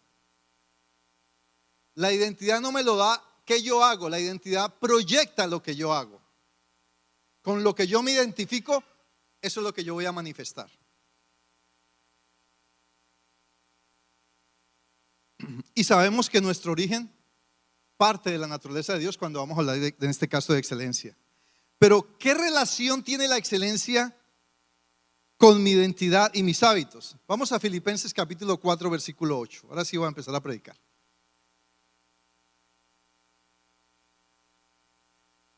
La 1.98 2.12
identidad 2.12 2.60
no 2.60 2.70
me 2.70 2.84
lo 2.84 2.94
da 2.94 3.20
que 3.44 3.60
yo 3.60 3.82
hago, 3.82 4.08
la 4.08 4.20
identidad 4.20 4.72
proyecta 4.78 5.48
lo 5.48 5.60
que 5.60 5.74
yo 5.74 5.92
hago. 5.92 6.22
Con 7.42 7.64
lo 7.64 7.74
que 7.74 7.88
yo 7.88 8.04
me 8.04 8.12
identifico, 8.12 8.84
eso 9.42 9.58
es 9.58 9.64
lo 9.64 9.74
que 9.74 9.82
yo 9.82 9.94
voy 9.94 10.06
a 10.06 10.12
manifestar. 10.12 10.70
Y 15.74 15.82
sabemos 15.82 16.30
que 16.30 16.40
nuestro 16.40 16.70
origen 16.70 17.12
parte 17.96 18.30
de 18.30 18.38
la 18.38 18.46
naturaleza 18.46 18.92
de 18.92 19.00
Dios 19.00 19.18
cuando 19.18 19.40
vamos 19.40 19.56
a 19.56 19.60
hablar 19.62 19.80
de, 19.80 19.96
en 20.00 20.10
este 20.10 20.28
caso 20.28 20.52
de 20.52 20.60
excelencia. 20.60 21.16
Pero 21.80 22.16
¿qué 22.16 22.32
relación 22.34 23.02
tiene 23.02 23.26
la 23.26 23.38
excelencia 23.38 24.16
con 25.36 25.60
mi 25.62 25.70
identidad 25.70 26.30
y 26.34 26.42
mis 26.42 26.62
hábitos. 26.62 27.16
Vamos 27.26 27.52
a 27.52 27.60
Filipenses 27.60 28.12
capítulo 28.12 28.58
4, 28.58 28.90
versículo 28.90 29.38
8. 29.38 29.66
Ahora 29.70 29.84
sí 29.84 29.96
voy 29.96 30.06
a 30.06 30.08
empezar 30.08 30.34
a 30.34 30.40
predicar. 30.40 30.76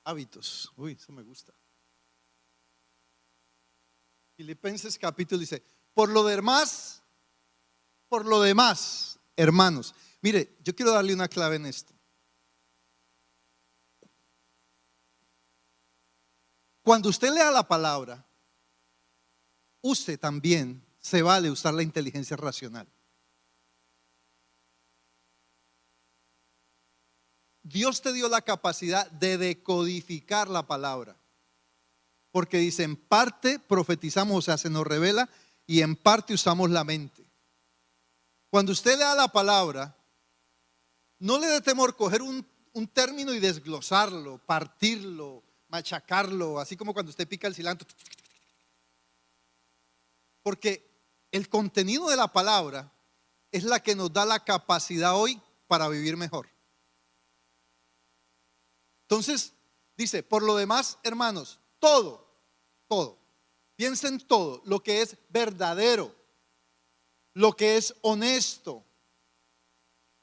Hábitos. 0.04 0.72
Uy, 0.76 0.92
eso 0.92 1.12
me 1.12 1.22
gusta. 1.22 1.52
Filipenses 4.36 4.98
capítulo 4.98 5.38
dice, 5.38 5.62
por 5.92 6.08
lo 6.08 6.24
demás, 6.24 7.02
por 8.08 8.24
lo 8.24 8.40
demás, 8.40 9.18
hermanos. 9.36 9.94
Mire, 10.22 10.56
yo 10.64 10.74
quiero 10.74 10.92
darle 10.92 11.12
una 11.12 11.28
clave 11.28 11.56
en 11.56 11.66
esto. 11.66 11.94
Cuando 16.82 17.10
usted 17.10 17.32
lea 17.32 17.50
la 17.50 17.68
palabra, 17.68 18.26
use 19.82 20.16
también, 20.16 20.84
se 20.98 21.22
vale 21.22 21.50
usar 21.50 21.74
la 21.74 21.82
inteligencia 21.82 22.36
racional. 22.36 22.88
Dios 27.70 28.02
te 28.02 28.12
dio 28.12 28.28
la 28.28 28.42
capacidad 28.42 29.10
de 29.10 29.38
decodificar 29.38 30.48
la 30.48 30.66
palabra. 30.66 31.16
Porque 32.30 32.58
dice, 32.58 32.82
en 32.82 32.96
parte 32.96 33.58
profetizamos, 33.58 34.38
o 34.38 34.42
sea, 34.42 34.58
se 34.58 34.70
nos 34.70 34.86
revela, 34.86 35.28
y 35.66 35.82
en 35.82 35.96
parte 35.96 36.34
usamos 36.34 36.70
la 36.70 36.84
mente. 36.84 37.24
Cuando 38.50 38.72
usted 38.72 38.98
lea 38.98 39.14
la 39.14 39.28
palabra, 39.28 39.96
no 41.18 41.38
le 41.38 41.46
dé 41.46 41.60
temor 41.60 41.96
coger 41.96 42.22
un, 42.22 42.44
un 42.72 42.88
término 42.88 43.32
y 43.32 43.40
desglosarlo, 43.40 44.38
partirlo, 44.38 45.44
machacarlo, 45.68 46.58
así 46.58 46.76
como 46.76 46.92
cuando 46.92 47.10
usted 47.10 47.28
pica 47.28 47.46
el 47.46 47.54
cilantro 47.54 47.86
porque 50.42 50.90
el 51.30 51.48
contenido 51.48 52.08
de 52.08 52.16
la 52.16 52.28
palabra 52.28 52.92
es 53.52 53.64
la 53.64 53.80
que 53.80 53.94
nos 53.94 54.12
da 54.12 54.24
la 54.24 54.44
capacidad 54.44 55.16
hoy 55.16 55.40
para 55.66 55.88
vivir 55.88 56.16
mejor. 56.16 56.48
Entonces, 59.10 59.54
dice, 59.96 60.22
por 60.22 60.44
lo 60.44 60.54
demás, 60.54 60.96
hermanos, 61.02 61.58
todo, 61.80 62.32
todo, 62.86 63.18
piensen 63.74 64.20
todo, 64.20 64.62
lo 64.64 64.84
que 64.84 65.02
es 65.02 65.16
verdadero, 65.28 66.14
lo 67.34 67.52
que 67.54 67.76
es 67.76 67.92
honesto, 68.02 68.84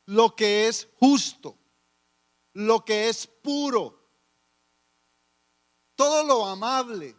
lo 0.06 0.34
que 0.38 0.70
es 0.70 0.88
justo, 1.02 1.58
lo 2.54 2.86
que 2.86 3.10
es 3.10 3.28
puro, 3.28 4.00
todo 5.96 6.24
lo 6.24 6.46
amable, 6.46 7.14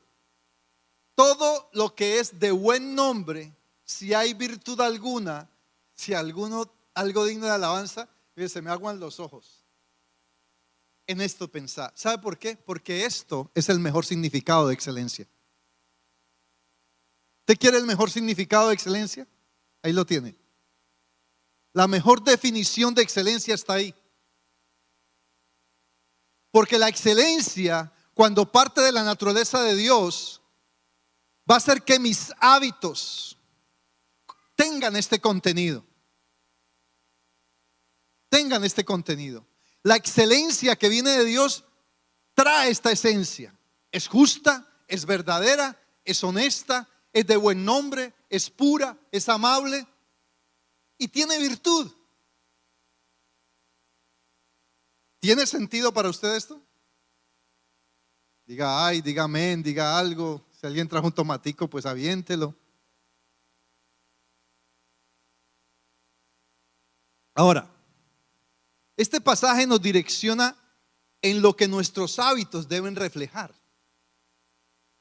todo 1.14 1.68
lo 1.74 1.94
que 1.94 2.18
es 2.18 2.40
de 2.40 2.50
buen 2.50 2.94
nombre, 2.94 3.54
si 3.84 4.14
hay 4.14 4.32
virtud 4.32 4.80
alguna, 4.80 5.50
si 5.94 6.14
alguno, 6.14 6.72
algo 6.94 7.26
digno 7.26 7.44
de 7.44 7.52
alabanza, 7.52 8.08
se 8.34 8.62
me 8.62 8.70
aguan 8.70 8.98
los 8.98 9.20
ojos. 9.20 9.57
En 11.08 11.22
esto 11.22 11.48
pensar. 11.48 11.90
¿Sabe 11.96 12.18
por 12.18 12.38
qué? 12.38 12.56
Porque 12.56 13.06
esto 13.06 13.50
es 13.54 13.70
el 13.70 13.80
mejor 13.80 14.04
significado 14.04 14.68
de 14.68 14.74
excelencia. 14.74 15.26
¿Usted 17.40 17.58
quiere 17.58 17.78
el 17.78 17.86
mejor 17.86 18.10
significado 18.10 18.68
de 18.68 18.74
excelencia? 18.74 19.26
Ahí 19.82 19.94
lo 19.94 20.04
tiene. 20.04 20.36
La 21.72 21.88
mejor 21.88 22.22
definición 22.22 22.94
de 22.94 23.00
excelencia 23.00 23.54
está 23.54 23.72
ahí. 23.72 23.94
Porque 26.50 26.78
la 26.78 26.88
excelencia, 26.88 27.90
cuando 28.12 28.52
parte 28.52 28.82
de 28.82 28.92
la 28.92 29.02
naturaleza 29.02 29.62
de 29.62 29.76
Dios, 29.76 30.42
va 31.50 31.54
a 31.54 31.58
hacer 31.58 31.82
que 31.82 31.98
mis 31.98 32.34
hábitos 32.38 33.38
tengan 34.54 34.94
este 34.94 35.18
contenido. 35.18 35.82
Tengan 38.28 38.62
este 38.62 38.84
contenido. 38.84 39.46
La 39.88 39.96
excelencia 39.96 40.76
que 40.76 40.90
viene 40.90 41.12
de 41.12 41.24
Dios 41.24 41.64
trae 42.34 42.68
esta 42.68 42.92
esencia. 42.92 43.58
Es 43.90 44.06
justa, 44.06 44.70
es 44.86 45.06
verdadera, 45.06 45.80
es 46.04 46.22
honesta, 46.22 46.86
es 47.10 47.26
de 47.26 47.38
buen 47.38 47.64
nombre, 47.64 48.12
es 48.28 48.50
pura, 48.50 48.98
es 49.10 49.30
amable 49.30 49.86
y 50.98 51.08
tiene 51.08 51.38
virtud. 51.38 51.90
¿Tiene 55.20 55.46
sentido 55.46 55.90
para 55.90 56.10
usted 56.10 56.34
esto? 56.34 56.60
Diga 58.44 58.86
ay, 58.86 59.00
diga 59.00 59.22
amén, 59.22 59.62
diga 59.62 59.98
algo. 59.98 60.46
Si 60.60 60.66
alguien 60.66 60.86
trajo 60.86 61.06
un 61.06 61.14
tomatico, 61.14 61.66
pues 61.66 61.86
aviéntelo. 61.86 62.54
Ahora, 67.34 67.77
este 68.98 69.20
pasaje 69.20 69.64
nos 69.64 69.80
direcciona 69.80 70.56
en 71.22 71.40
lo 71.40 71.54
que 71.54 71.68
nuestros 71.68 72.18
hábitos 72.18 72.68
deben 72.68 72.96
reflejar. 72.96 73.54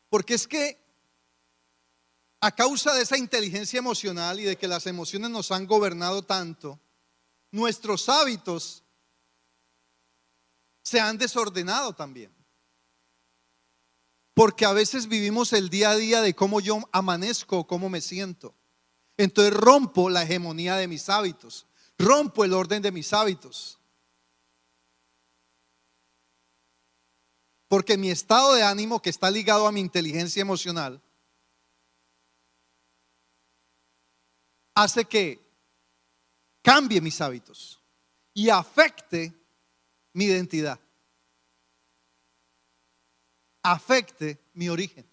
Porque 0.08 0.36
es 0.36 0.48
que 0.48 0.78
a 2.40 2.52
causa 2.52 2.94
de 2.94 3.02
esa 3.02 3.18
inteligencia 3.18 3.80
emocional 3.80 4.40
y 4.40 4.44
de 4.44 4.56
que 4.56 4.68
las 4.68 4.86
emociones 4.86 5.32
nos 5.32 5.52
han 5.52 5.66
gobernado 5.66 6.22
tanto, 6.22 6.80
nuestros 7.52 8.08
hábitos 8.08 8.84
se 10.84 11.00
han 11.00 11.18
desordenado 11.18 11.94
también. 11.94 12.32
Porque 14.36 14.66
a 14.66 14.74
veces 14.74 15.08
vivimos 15.08 15.54
el 15.54 15.72
día 15.72 15.90
a 15.90 15.96
día 15.96 16.22
de 16.22 16.36
cómo 16.36 16.60
yo 16.60 16.88
amanezco, 16.92 17.66
cómo 17.66 17.90
me 17.90 18.02
siento. 18.02 18.54
Entonces 19.18 19.56
rompo 19.56 20.12
la 20.12 20.22
hegemonía 20.22 20.76
de 20.76 20.88
mis 20.88 21.10
hábitos, 21.10 21.66
rompo 21.98 22.46
el 22.46 22.54
orden 22.54 22.84
de 22.84 22.92
mis 22.92 23.12
hábitos. 23.12 23.78
Porque 27.68 27.98
mi 27.98 28.10
estado 28.10 28.54
de 28.54 28.64
ánimo, 28.64 29.02
que 29.02 29.10
está 29.10 29.30
ligado 29.30 29.68
a 29.68 29.72
mi 29.72 29.82
inteligencia 29.82 30.42
emocional, 30.42 31.02
hace 34.74 35.06
que 35.06 35.40
cambie 36.62 37.02
mis 37.02 37.20
hábitos 37.20 37.82
y 38.34 38.50
afecte 38.50 39.34
mi 40.14 40.26
identidad. 40.26 40.80
Afecte 43.64 44.40
mi 44.54 44.70
origen. 44.70 45.06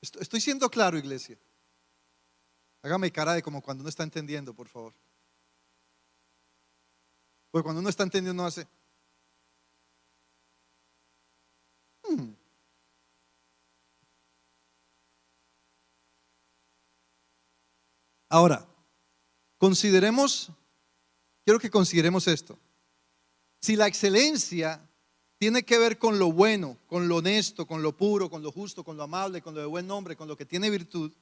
Estoy 0.00 0.40
siendo 0.40 0.70
claro, 0.70 0.96
iglesia. 0.98 1.36
Hágame 2.82 3.10
cara 3.10 3.34
de 3.34 3.42
como 3.42 3.60
cuando 3.60 3.82
uno 3.82 3.88
está 3.88 4.04
entendiendo, 4.04 4.54
por 4.54 4.68
favor. 4.68 4.94
Porque 7.50 7.64
cuando 7.64 7.80
uno 7.80 7.88
está 7.88 8.02
entendiendo, 8.02 8.44
hace. 8.44 8.66
Hmm. 12.08 12.32
Ahora, 18.28 18.66
consideremos, 19.56 20.50
quiero 21.44 21.58
que 21.58 21.70
consideremos 21.70 22.26
esto. 22.28 22.58
Si 23.60 23.74
la 23.74 23.86
excelencia 23.86 24.86
tiene 25.38 25.62
que 25.62 25.78
ver 25.78 25.98
con 25.98 26.18
lo 26.18 26.30
bueno, 26.30 26.76
con 26.86 27.08
lo 27.08 27.16
honesto, 27.16 27.66
con 27.66 27.80
lo 27.80 27.96
puro, 27.96 28.28
con 28.28 28.42
lo 28.42 28.52
justo, 28.52 28.84
con 28.84 28.96
lo 28.96 29.04
amable, 29.04 29.40
con 29.40 29.54
lo 29.54 29.60
de 29.60 29.66
buen 29.66 29.86
nombre, 29.86 30.16
con 30.16 30.28
lo 30.28 30.36
que 30.36 30.44
tiene 30.44 30.68
virtud, 30.68 31.12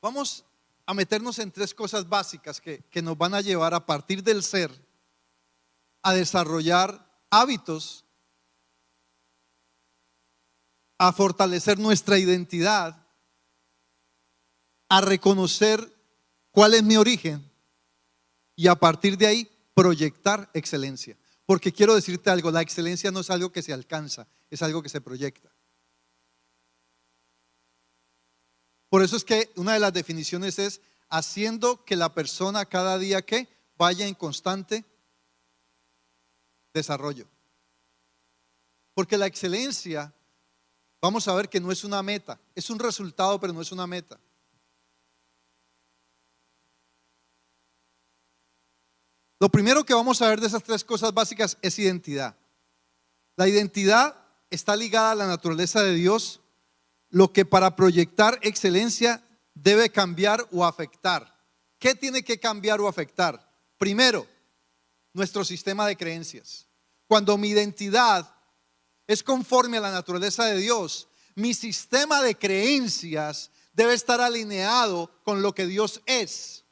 vamos 0.00 0.44
a 0.86 0.94
meternos 0.94 1.38
en 1.38 1.50
tres 1.50 1.74
cosas 1.74 2.08
básicas 2.08 2.60
que, 2.60 2.84
que 2.90 3.02
nos 3.02 3.18
van 3.18 3.34
a 3.34 3.40
llevar 3.40 3.74
a 3.74 3.84
partir 3.84 4.22
del 4.22 4.42
ser 4.42 4.70
a 6.02 6.14
desarrollar 6.14 7.04
hábitos 7.30 8.06
a 10.98 11.12
fortalecer 11.12 11.78
nuestra 11.78 12.18
identidad, 12.18 13.06
a 14.88 15.00
reconocer 15.00 15.92
cuál 16.50 16.74
es 16.74 16.82
mi 16.82 16.96
origen 16.96 17.50
y 18.54 18.68
a 18.68 18.76
partir 18.76 19.18
de 19.18 19.26
ahí 19.26 19.50
proyectar 19.74 20.50
excelencia. 20.54 21.16
Porque 21.44 21.72
quiero 21.72 21.94
decirte 21.94 22.30
algo, 22.30 22.50
la 22.50 22.62
excelencia 22.62 23.10
no 23.10 23.20
es 23.20 23.30
algo 23.30 23.52
que 23.52 23.62
se 23.62 23.72
alcanza, 23.72 24.26
es 24.48 24.62
algo 24.62 24.82
que 24.82 24.88
se 24.88 25.00
proyecta. 25.00 25.52
Por 28.88 29.02
eso 29.02 29.16
es 29.16 29.24
que 29.24 29.50
una 29.56 29.74
de 29.74 29.80
las 29.80 29.92
definiciones 29.92 30.58
es 30.58 30.80
haciendo 31.08 31.84
que 31.84 31.96
la 31.96 32.12
persona 32.14 32.64
cada 32.66 32.98
día 32.98 33.22
que 33.22 33.48
vaya 33.76 34.06
en 34.06 34.14
constante 34.14 34.84
desarrollo. 36.72 37.26
Porque 38.94 39.18
la 39.18 39.26
excelencia 39.26 40.14
vamos 41.00 41.28
a 41.28 41.34
ver 41.34 41.48
que 41.48 41.60
no 41.60 41.70
es 41.70 41.84
una 41.84 42.02
meta, 42.02 42.40
es 42.54 42.70
un 42.70 42.78
resultado, 42.78 43.38
pero 43.40 43.52
no 43.52 43.60
es 43.60 43.72
una 43.72 43.86
meta. 43.86 44.18
Lo 49.38 49.50
primero 49.50 49.84
que 49.84 49.94
vamos 49.94 50.22
a 50.22 50.28
ver 50.28 50.40
de 50.40 50.46
esas 50.46 50.62
tres 50.62 50.82
cosas 50.82 51.12
básicas 51.12 51.58
es 51.60 51.78
identidad. 51.78 52.36
La 53.36 53.46
identidad 53.46 54.16
está 54.48 54.74
ligada 54.74 55.10
a 55.10 55.14
la 55.14 55.26
naturaleza 55.26 55.82
de 55.82 55.92
Dios, 55.92 56.40
lo 57.10 57.32
que 57.32 57.44
para 57.44 57.76
proyectar 57.76 58.38
excelencia 58.42 59.22
debe 59.54 59.90
cambiar 59.90 60.46
o 60.52 60.64
afectar. 60.64 61.34
¿Qué 61.78 61.94
tiene 61.94 62.22
que 62.22 62.38
cambiar 62.38 62.80
o 62.80 62.88
afectar? 62.88 63.52
Primero, 63.78 64.26
nuestro 65.12 65.44
sistema 65.44 65.86
de 65.86 65.96
creencias. 65.96 66.66
Cuando 67.06 67.36
mi 67.38 67.48
identidad 67.48 68.34
es 69.06 69.22
conforme 69.22 69.78
a 69.78 69.82
la 69.82 69.90
naturaleza 69.90 70.44
de 70.46 70.56
Dios, 70.56 71.08
mi 71.34 71.54
sistema 71.54 72.22
de 72.22 72.36
creencias 72.36 73.50
debe 73.72 73.94
estar 73.94 74.20
alineado 74.20 75.10
con 75.22 75.42
lo 75.42 75.54
que 75.54 75.66
Dios 75.66 76.00
es. 76.06 76.64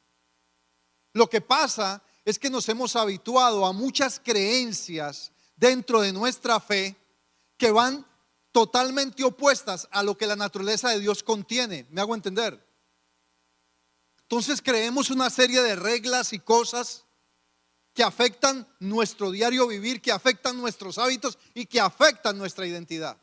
Lo 1.12 1.28
que 1.28 1.40
pasa 1.40 2.02
es 2.24 2.38
que 2.38 2.50
nos 2.50 2.68
hemos 2.68 2.96
habituado 2.96 3.66
a 3.66 3.72
muchas 3.72 4.18
creencias 4.18 5.32
dentro 5.54 6.00
de 6.00 6.12
nuestra 6.12 6.58
fe 6.58 6.96
que 7.56 7.70
van 7.70 8.04
totalmente 8.54 9.24
opuestas 9.24 9.88
a 9.90 10.04
lo 10.04 10.16
que 10.16 10.28
la 10.28 10.36
naturaleza 10.36 10.88
de 10.90 11.00
Dios 11.00 11.24
contiene. 11.24 11.88
¿Me 11.90 12.00
hago 12.00 12.14
entender? 12.14 12.64
Entonces 14.22 14.62
creemos 14.62 15.10
una 15.10 15.28
serie 15.28 15.60
de 15.60 15.74
reglas 15.74 16.32
y 16.32 16.38
cosas 16.38 17.04
que 17.92 18.04
afectan 18.04 18.64
nuestro 18.78 19.32
diario 19.32 19.66
vivir, 19.66 20.00
que 20.00 20.12
afectan 20.12 20.56
nuestros 20.56 20.98
hábitos 20.98 21.36
y 21.52 21.66
que 21.66 21.80
afectan 21.80 22.38
nuestra 22.38 22.64
identidad. 22.64 23.20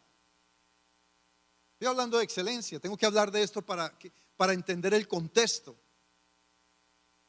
Estoy 1.76 1.88
hablando 1.88 2.18
de 2.18 2.26
excelencia, 2.26 2.82
tengo 2.82 2.98
que 2.98 3.06
hablar 3.06 3.32
de 3.32 3.42
esto 3.42 3.62
para, 3.62 3.98
para 4.36 4.52
entender 4.52 4.94
el 4.94 5.08
contexto. 5.08 5.80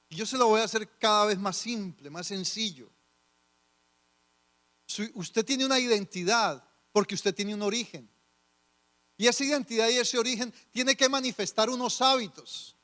Y 0.09 0.17
yo 0.17 0.27
se 0.27 0.37
lo 0.37 0.49
voy 0.49 0.61
a 0.61 0.65
hacer 0.65 0.99
cada 0.99 1.27
vez 1.27 1.39
más 1.39 1.57
simple, 1.57 2.11
más 2.11 2.27
sencillo. 2.27 2.91
Usted 5.15 5.45
tiene 5.45 5.65
una 5.65 5.79
identidad 5.79 6.69
porque 6.93 7.15
usted 7.15 7.35
tiene 7.35 7.55
un 7.55 7.63
origen. 7.63 8.09
Y 9.17 9.27
esa 9.27 9.45
identidad 9.45 9.89
y 9.89 9.99
ese 9.99 10.19
origen 10.19 10.53
tiene 10.71 10.97
que 10.97 11.09
manifestar 11.09 11.71
unos 11.71 12.01
hábitos. 12.01 12.77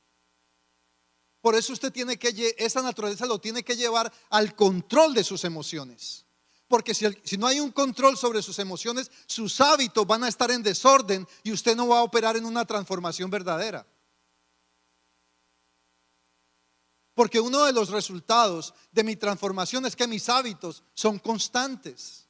Por 1.40 1.54
eso 1.54 1.72
usted 1.72 1.92
tiene 1.92 2.18
que, 2.18 2.54
esa 2.58 2.82
naturaleza 2.82 3.26
lo 3.26 3.38
tiene 3.38 3.62
que 3.62 3.76
llevar 3.76 4.12
al 4.30 4.54
control 4.54 5.14
de 5.14 5.24
sus 5.24 5.44
emociones. 5.44 6.24
Porque 6.66 6.94
si, 6.94 7.06
si, 7.24 7.38
no 7.38 7.46
hay 7.46 7.60
un 7.60 7.72
control 7.72 8.18
sobre 8.18 8.42
sus 8.42 8.58
emociones, 8.58 9.10
sus 9.26 9.60
hábitos 9.60 10.06
van 10.06 10.24
a 10.24 10.28
estar 10.28 10.50
en 10.50 10.62
desorden 10.62 11.26
y 11.42 11.52
usted 11.52 11.74
no 11.74 11.88
va 11.88 12.00
a 12.00 12.02
operar 12.02 12.36
en 12.36 12.44
una 12.44 12.66
transformación 12.66 13.30
verdadera. 13.30 13.86
Porque 17.14 17.40
uno 17.40 17.64
de 17.64 17.72
los 17.72 17.88
resultados 17.88 18.74
de 18.92 19.02
mi 19.02 19.16
transformación 19.16 19.86
es 19.86 19.96
que 19.96 20.06
mis 20.06 20.28
hábitos 20.28 20.84
son 20.94 21.18
constantes. 21.18 22.27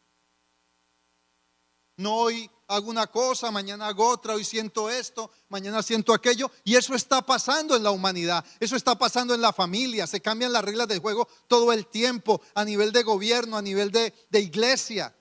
No 1.98 2.14
hoy 2.14 2.48
hago 2.68 2.88
una 2.90 3.08
cosa, 3.08 3.50
mañana 3.50 3.88
hago 3.88 4.08
otra, 4.08 4.34
hoy 4.34 4.44
siento 4.44 4.88
esto, 4.88 5.32
mañana 5.48 5.82
siento 5.82 6.14
aquello. 6.14 6.48
Y 6.62 6.76
eso 6.76 6.94
está 6.94 7.22
pasando 7.22 7.74
en 7.74 7.82
la 7.82 7.90
humanidad, 7.90 8.44
eso 8.60 8.76
está 8.76 8.96
pasando 8.96 9.34
en 9.34 9.40
la 9.40 9.52
familia, 9.52 10.06
se 10.06 10.20
cambian 10.20 10.52
las 10.52 10.62
reglas 10.64 10.86
del 10.86 11.00
juego 11.00 11.26
todo 11.48 11.72
el 11.72 11.88
tiempo 11.88 12.40
a 12.54 12.64
nivel 12.64 12.92
de 12.92 13.02
gobierno, 13.02 13.56
a 13.56 13.62
nivel 13.62 13.90
de, 13.90 14.14
de 14.30 14.40
iglesia. 14.40 15.12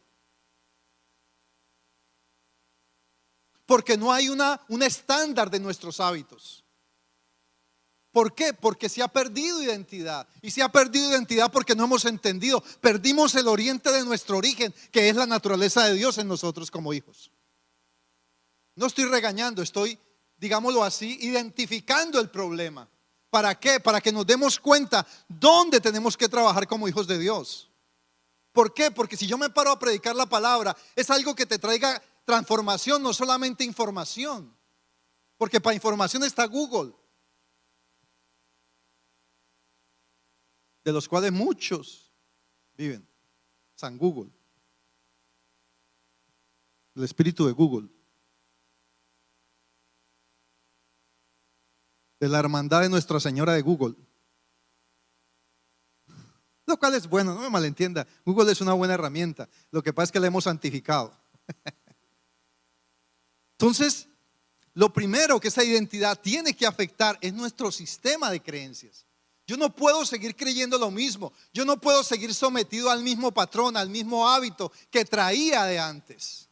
Porque 3.66 3.98
no 3.98 4.14
hay 4.14 4.30
una, 4.30 4.62
un 4.70 4.84
estándar 4.84 5.50
de 5.50 5.60
nuestros 5.60 6.00
hábitos. 6.00 6.67
¿Por 8.18 8.34
qué? 8.34 8.52
Porque 8.52 8.90
se 8.90 9.04
ha 9.04 9.08
perdido 9.08 9.62
identidad. 9.62 10.28
Y 10.42 10.50
se 10.50 10.64
ha 10.64 10.70
perdido 10.70 11.12
identidad 11.12 11.52
porque 11.52 11.76
no 11.76 11.84
hemos 11.84 12.04
entendido. 12.06 12.64
Perdimos 12.82 13.36
el 13.36 13.48
oriente 13.48 13.92
de 13.92 14.04
nuestro 14.04 14.38
origen, 14.38 14.74
que 14.92 15.08
es 15.08 15.16
la 15.16 15.28
naturaleza 15.28 15.86
de 15.86 15.94
Dios 15.94 16.18
en 16.18 16.28
nosotros 16.28 16.72
como 16.72 16.94
hijos. 16.94 17.30
No 18.74 18.88
estoy 18.88 19.06
regañando, 19.06 19.62
estoy, 19.62 20.00
digámoslo 20.36 20.84
así, 20.84 21.20
identificando 21.22 22.20
el 22.20 22.32
problema. 22.32 22.90
¿Para 23.30 23.54
qué? 23.54 23.80
Para 23.80 24.02
que 24.02 24.12
nos 24.12 24.26
demos 24.26 24.60
cuenta 24.60 25.06
dónde 25.28 25.80
tenemos 25.80 26.18
que 26.18 26.28
trabajar 26.28 26.66
como 26.66 26.88
hijos 26.88 27.06
de 27.06 27.20
Dios. 27.20 27.70
¿Por 28.52 28.74
qué? 28.74 28.90
Porque 28.90 29.16
si 29.16 29.28
yo 29.28 29.38
me 29.38 29.52
paro 29.52 29.70
a 29.70 29.78
predicar 29.78 30.16
la 30.16 30.26
palabra, 30.26 30.76
es 30.96 31.12
algo 31.12 31.36
que 31.36 31.46
te 31.46 31.60
traiga 31.60 32.02
transformación, 32.26 33.04
no 33.04 33.14
solamente 33.14 33.64
información. 33.64 34.58
Porque 35.38 35.62
para 35.62 35.76
información 35.76 36.24
está 36.24 36.46
Google, 36.46 36.96
de 40.88 40.94
los 40.94 41.10
cuales 41.10 41.34
muchos 41.34 42.14
viven. 42.78 43.06
San 43.76 43.98
Google. 43.98 44.32
El 46.96 47.04
espíritu 47.04 47.46
de 47.46 47.52
Google. 47.52 47.90
de 52.22 52.30
la 52.30 52.40
hermandad 52.40 52.82
de 52.82 52.90
Nuestra 52.90 53.20
Señora 53.20 53.54
de 53.54 53.62
Google. 53.62 53.96
Lo 56.66 56.80
cual 56.80 56.96
es 56.96 57.08
bueno, 57.08 57.36
no 57.36 57.42
me 57.42 57.50
malentienda. 57.50 58.08
Google 58.26 58.52
es 58.52 58.62
una 58.62 58.74
buena 58.74 58.94
herramienta. 58.94 59.50
Lo 59.72 59.84
que 59.84 59.92
pasa 59.92 60.06
es 60.06 60.12
que 60.14 60.20
la 60.22 60.28
hemos 60.28 60.46
santificado. 60.46 61.14
Entonces, 63.60 64.08
lo 64.74 64.94
primero 64.94 65.40
que 65.42 65.50
esa 65.50 65.66
identidad 65.66 66.18
tiene 66.20 66.56
que 66.56 66.66
afectar 66.66 67.18
es 67.20 67.34
nuestro 67.34 67.74
sistema 67.74 68.32
de 68.32 68.42
creencias. 68.42 69.07
Yo 69.48 69.56
no 69.56 69.74
puedo 69.74 70.06
seguir 70.06 70.36
creyendo 70.36 70.78
lo 70.78 70.92
mismo. 70.92 71.32
Yo 71.54 71.64
no 71.64 71.80
puedo 71.80 72.04
seguir 72.04 72.34
sometido 72.34 72.92
al 72.92 73.02
mismo 73.02 73.32
patrón, 73.32 73.78
al 73.78 73.90
mismo 73.90 74.28
hábito 74.28 74.74
que 74.92 75.06
traía 75.06 75.64
de 75.64 75.80
antes. 75.80 76.50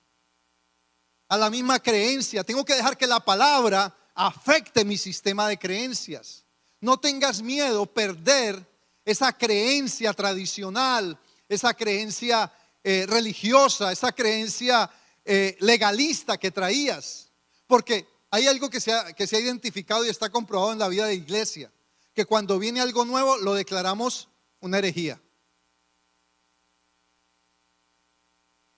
A 1.28 1.36
la 1.36 1.50
misma 1.50 1.78
creencia. 1.80 2.46
Tengo 2.46 2.64
que 2.64 2.74
dejar 2.74 2.98
que 2.98 3.06
la 3.06 3.20
palabra 3.20 3.94
afecte 4.14 4.86
mi 4.86 4.98
sistema 4.98 5.50
de 5.50 5.60
creencias. 5.60 6.46
No 6.80 6.98
tengas 6.98 7.42
miedo 7.42 7.86
perder 7.86 8.66
esa 9.04 9.34
creencia 9.34 10.14
tradicional, 10.14 11.20
esa 11.50 11.74
creencia 11.74 12.50
eh, 12.82 13.06
religiosa, 13.10 13.92
esa 13.92 14.14
creencia 14.14 14.90
eh, 15.26 15.58
legalista 15.60 16.38
que 16.38 16.50
traías. 16.50 17.30
Porque 17.68 18.08
hay 18.32 18.48
algo 18.48 18.70
que 18.70 18.80
se, 18.80 18.94
ha, 18.94 19.12
que 19.12 19.28
se 19.28 19.36
ha 19.36 19.42
identificado 19.42 20.06
y 20.06 20.10
está 20.10 20.30
comprobado 20.30 20.72
en 20.72 20.80
la 20.80 20.88
vida 20.88 21.08
de 21.08 21.16
iglesia 21.16 21.70
que 22.16 22.26
cuando 22.26 22.58
viene 22.58 22.80
algo 22.80 23.04
nuevo 23.04 23.38
lo 23.38 23.54
declaramos 23.54 24.30
una 24.62 24.80
herejía 24.80 25.22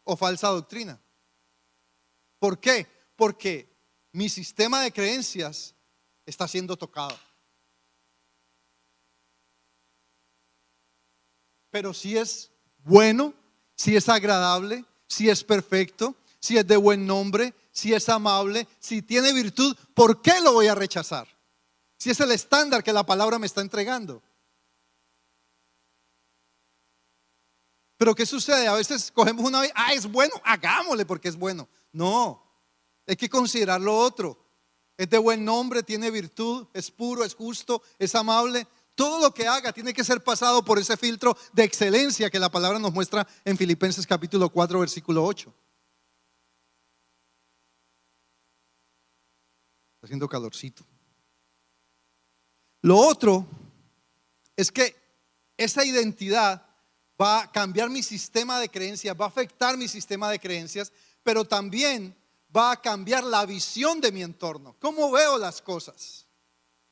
o 0.04 0.18
falsa 0.18 0.48
doctrina. 0.48 1.00
¿Por 2.40 2.60
qué? 2.60 2.88
Porque 3.16 3.70
mi 4.12 4.28
sistema 4.28 4.82
de 4.82 4.92
creencias 4.92 5.76
está 6.26 6.48
siendo 6.48 6.76
tocado. 6.76 7.18
Pero 11.70 11.94
si 11.94 12.18
es 12.18 12.52
bueno, 12.80 13.34
si 13.76 13.96
es 13.96 14.10
agradable, 14.10 14.84
si 15.08 15.30
es 15.30 15.44
perfecto, 15.44 16.16
si 16.40 16.58
es 16.58 16.66
de 16.66 16.78
buen 16.78 17.06
nombre, 17.06 17.54
si 17.72 17.94
es 17.94 18.10
amable, 18.10 18.68
si 18.80 19.04
tiene 19.04 19.32
virtud, 19.34 19.76
¿por 19.94 20.22
qué 20.24 20.42
lo 20.42 20.54
voy 20.54 20.68
a 20.68 20.76
rechazar? 20.76 21.37
Si 21.98 22.12
es 22.12 22.20
el 22.20 22.32
estándar 22.32 22.84
que 22.84 22.94
la 22.94 23.06
palabra 23.06 23.40
me 23.40 23.48
está 23.48 23.62
entregando. 23.62 24.22
Pero 27.98 28.14
¿qué 28.14 28.26
sucede? 28.26 28.68
A 28.68 28.76
veces 28.76 29.12
cogemos 29.12 29.44
una 29.44 29.62
vez, 29.62 29.72
ah, 29.76 29.94
es 29.94 30.06
bueno, 30.06 30.36
hagámosle 30.44 31.06
porque 31.06 31.30
es 31.30 31.36
bueno. 31.36 31.68
No, 31.92 32.44
hay 33.08 33.16
que 33.16 33.30
considerar 33.30 33.82
lo 33.82 33.98
otro. 33.98 34.38
Es 34.96 35.10
de 35.10 35.18
buen 35.18 35.44
nombre, 35.44 35.84
tiene 35.84 36.12
virtud, 36.12 36.68
es 36.74 36.92
puro, 36.92 37.24
es 37.24 37.34
justo, 37.34 37.82
es 37.98 38.14
amable. 38.16 38.68
Todo 38.96 39.20
lo 39.20 39.34
que 39.34 39.48
haga 39.48 39.74
tiene 39.74 39.94
que 39.94 40.04
ser 40.04 40.24
pasado 40.24 40.64
por 40.64 40.80
ese 40.80 40.98
filtro 40.98 41.38
de 41.54 41.64
excelencia 41.64 42.30
que 42.30 42.40
la 42.40 42.50
palabra 42.50 42.80
nos 42.80 42.94
muestra 42.94 43.28
en 43.46 43.58
Filipenses 43.58 44.06
capítulo 44.06 44.50
4, 44.50 44.80
versículo 44.80 45.24
8. 45.24 45.54
Está 49.96 50.06
haciendo 50.06 50.28
calorcito. 50.28 50.84
Lo 52.88 52.96
otro 53.00 53.46
es 54.56 54.72
que 54.72 54.96
esa 55.58 55.84
identidad 55.84 56.66
va 57.22 57.42
a 57.42 57.52
cambiar 57.52 57.90
mi 57.90 58.02
sistema 58.02 58.62
de 58.62 58.70
creencias, 58.70 59.14
va 59.20 59.26
a 59.26 59.28
afectar 59.28 59.76
mi 59.76 59.90
sistema 59.90 60.32
de 60.32 60.40
creencias, 60.40 60.94
pero 61.22 61.44
también 61.44 62.16
va 62.56 62.72
a 62.72 62.82
cambiar 62.82 63.26
la 63.26 63.46
visión 63.46 64.00
de 64.00 64.14
mi 64.14 64.24
entorno. 64.24 64.74
¿Cómo 64.80 65.12
veo 65.12 65.38
las 65.38 65.62
cosas? 65.62 66.28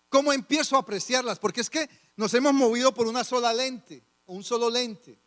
¿Cómo 0.09 0.33
empiezo 0.33 0.75
a 0.75 0.79
apreciarlas? 0.79 1.39
Porque 1.39 1.61
es 1.61 1.69
que 1.69 1.89
nos 2.17 2.33
hemos 2.33 2.53
movido 2.53 2.93
por 2.93 3.07
una 3.07 3.23
sola 3.23 3.53
lente, 3.53 4.03
un 4.25 4.43
solo 4.43 4.69
lente. 4.69 5.17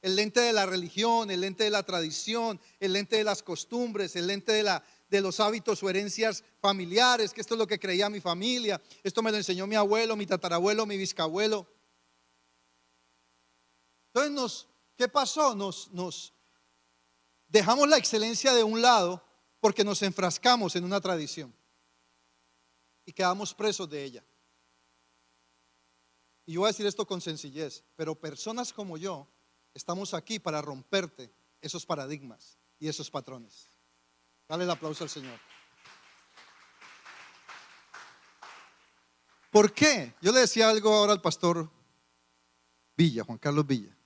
El 0.00 0.16
lente 0.16 0.40
de 0.40 0.52
la 0.52 0.66
religión, 0.66 1.30
el 1.30 1.42
lente 1.42 1.62
de 1.62 1.70
la 1.70 1.84
tradición, 1.84 2.60
el 2.80 2.94
lente 2.94 3.18
de 3.18 3.22
las 3.22 3.44
costumbres, 3.44 4.16
el 4.16 4.26
lente 4.26 4.50
de 4.50 4.64
la, 4.64 4.82
de 5.12 5.20
los 5.20 5.40
hábitos 5.40 5.82
o 5.82 5.90
herencias 5.90 6.42
familiares, 6.58 7.34
que 7.34 7.42
esto 7.42 7.54
es 7.54 7.58
lo 7.58 7.66
que 7.66 7.78
creía 7.78 8.08
mi 8.08 8.18
familia, 8.18 8.80
esto 9.02 9.22
me 9.22 9.30
lo 9.30 9.36
enseñó 9.36 9.66
mi 9.66 9.76
abuelo, 9.76 10.16
mi 10.16 10.24
tatarabuelo, 10.26 10.86
mi 10.86 10.96
bisabuelo. 10.96 11.66
Entonces, 14.06 14.32
nos, 14.32 14.68
¿qué 14.96 15.08
pasó? 15.08 15.54
Nos, 15.54 15.92
nos 15.92 16.32
dejamos 17.46 17.86
la 17.88 17.98
excelencia 17.98 18.54
de 18.54 18.64
un 18.64 18.80
lado 18.80 19.22
porque 19.60 19.84
nos 19.84 20.00
enfrascamos 20.00 20.76
en 20.76 20.84
una 20.84 20.98
tradición 20.98 21.54
y 23.04 23.12
quedamos 23.12 23.52
presos 23.52 23.90
de 23.90 24.04
ella. 24.04 24.24
Y 26.46 26.54
yo 26.54 26.60
voy 26.60 26.68
a 26.68 26.72
decir 26.72 26.86
esto 26.86 27.06
con 27.06 27.20
sencillez, 27.20 27.84
pero 27.96 28.14
personas 28.14 28.72
como 28.72 28.96
yo 28.96 29.28
estamos 29.74 30.14
aquí 30.14 30.38
para 30.38 30.62
romperte 30.62 31.30
esos 31.60 31.84
paradigmas 31.84 32.56
y 32.78 32.88
esos 32.88 33.10
patrones. 33.10 33.71
Dale 34.52 34.64
el 34.64 34.70
aplauso 34.70 35.02
al 35.02 35.08
Señor. 35.08 35.40
¿Por 39.50 39.72
qué? 39.72 40.14
Yo 40.20 40.30
le 40.30 40.40
decía 40.40 40.68
algo 40.68 40.92
ahora 40.92 41.14
al 41.14 41.22
pastor 41.22 41.70
Villa, 42.94 43.24
Juan 43.24 43.38
Carlos 43.38 43.66
Villa. 43.66 43.96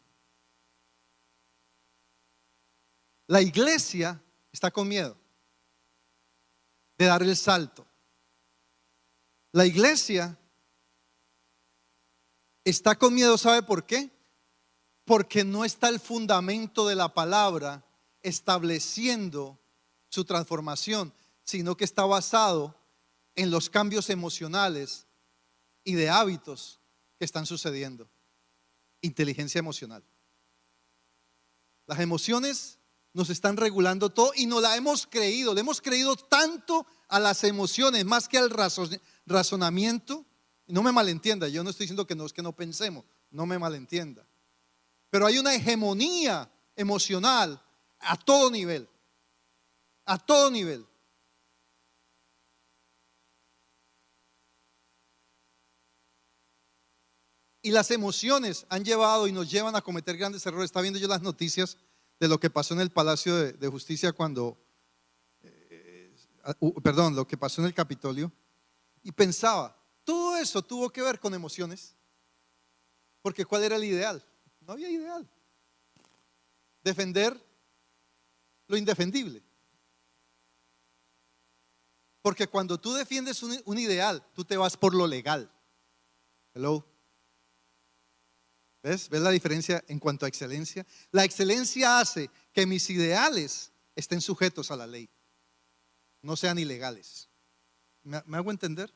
La 3.27 3.43
iglesia 3.43 4.23
está 4.53 4.71
con 4.71 4.87
miedo 4.87 5.17
de 6.97 7.07
dar 7.07 7.25
el 7.25 7.37
salto. 7.37 7.85
La 9.51 9.67
iglesia 9.67 10.39
está 12.63 12.97
con 12.97 13.13
miedo, 13.13 13.37
¿sabe 13.37 13.65
por 13.65 13.85
qué? 13.85 14.13
Porque 15.05 15.43
no 15.43 15.65
está 15.65 15.89
el 15.89 15.99
fundamento 15.99 16.87
de 16.87 16.95
la 16.95 17.13
palabra 17.13 17.85
estableciendo 18.23 19.59
su 20.17 20.25
transformación, 20.25 21.13
sino 21.45 21.77
que 21.77 21.85
está 21.85 22.07
basado 22.07 22.75
en 23.35 23.51
los 23.51 23.69
cambios 23.69 24.09
emocionales 24.09 25.07
y 25.85 25.93
de 25.93 26.09
hábitos 26.09 26.81
que 27.19 27.27
están 27.27 27.45
sucediendo. 27.45 28.09
Inteligencia 29.03 29.59
emocional. 29.59 30.03
Las 31.87 32.01
emociones 32.01 32.79
nos 33.13 33.29
están 33.29 33.59
regulando 33.59 34.09
todo 34.09 34.33
y 34.35 34.47
no 34.47 34.59
la 34.61 34.75
hemos 34.75 35.07
creído, 35.07 35.53
le 35.53 35.61
hemos 35.61 35.83
creído 35.83 36.17
tanto 36.17 36.87
a 37.09 37.21
las 37.21 37.45
emociones 37.45 38.07
más 38.07 38.27
que 38.27 38.39
al 38.39 38.51
razonamiento. 39.27 40.25
No 40.67 40.83
me 40.83 40.93
malentienda, 40.93 41.47
yo 41.49 41.63
no 41.63 41.69
estoy 41.71 41.85
diciendo 41.85 42.07
que 42.07 42.15
no 42.15 42.25
es 42.25 42.33
que 42.33 42.43
no 42.43 42.57
pensemos, 42.57 43.05
no 43.31 43.45
me 43.45 43.59
malentienda. 43.59 44.27
Pero 45.11 45.27
hay 45.27 45.37
una 45.39 45.55
hegemonía 45.55 46.51
emocional 46.75 47.63
a 48.01 48.17
todo 48.17 48.51
nivel 48.51 48.89
a 50.07 50.19
todo 50.19 50.51
nivel. 50.51 50.87
Y 57.63 57.73
las 57.73 57.91
emociones 57.91 58.65
han 58.69 58.85
llevado 58.85 59.27
y 59.27 59.33
nos 59.33 59.51
llevan 59.51 59.75
a 59.75 59.83
cometer 59.83 60.17
grandes 60.17 60.47
errores. 60.47 60.67
Está 60.67 60.81
viendo 60.81 61.01
yo 61.01 61.09
las 61.09 61.23
noticias 61.23 61.77
de 62.21 62.29
lo 62.29 62.39
que 62.39 62.49
pasó 62.49 62.75
en 62.75 62.81
el 62.81 62.91
Palacio 62.91 63.35
de, 63.35 63.69
Justicia 63.69 64.13
cuando, 64.13 64.57
eh, 65.43 66.15
perdón, 66.81 67.17
lo 67.17 67.27
que 67.27 67.37
pasó 67.37 67.61
en 67.61 67.67
el 67.67 67.75
Capitolio. 67.75 68.33
Y 69.03 69.11
pensaba, 69.11 69.77
todo 70.05 70.37
eso 70.37 70.63
tuvo 70.63 70.91
que 70.91 71.03
ver 71.03 71.19
con 71.19 71.35
emociones. 71.35 71.97
Porque 73.21 73.45
¿cuál 73.45 73.65
era 73.65 73.75
el 73.75 73.83
ideal? 73.83 74.25
No 74.61 74.75
había 74.75 74.89
ideal. 74.89 75.29
Defender 76.85 77.37
lo 78.69 78.77
indefendible. 78.77 79.43
Porque 82.27 82.49
cuando 82.49 82.77
tú 82.77 82.93
defiendes 82.93 83.41
un, 83.45 83.79
ideal, 83.79 84.21
tú 84.35 84.45
te 84.45 84.57
vas 84.57 84.77
por 84.77 84.93
lo 84.93 85.07
legal. 85.07 85.49
Hello. 86.53 86.85
¿Ves? 88.83 89.09
¿Ves 89.09 89.21
la 89.21 89.31
diferencia 89.31 89.85
en 89.87 90.01
cuanto 90.01 90.27
a 90.27 90.29
excelencia? 90.29 90.85
La 91.13 91.23
excelencia 91.23 92.01
hace 92.01 92.29
que 92.53 92.67
mis 92.67 92.91
ideales 92.91 93.71
estén 93.95 94.21
sujetos 94.21 94.73
a 94.73 94.77
la 94.77 94.89
ley, 94.89 95.09
no 96.21 96.37
sean 96.37 96.59
ilegales. 96.59 97.29
¿Me, 98.03 98.17
hago 98.37 98.51
entender? 98.51 98.93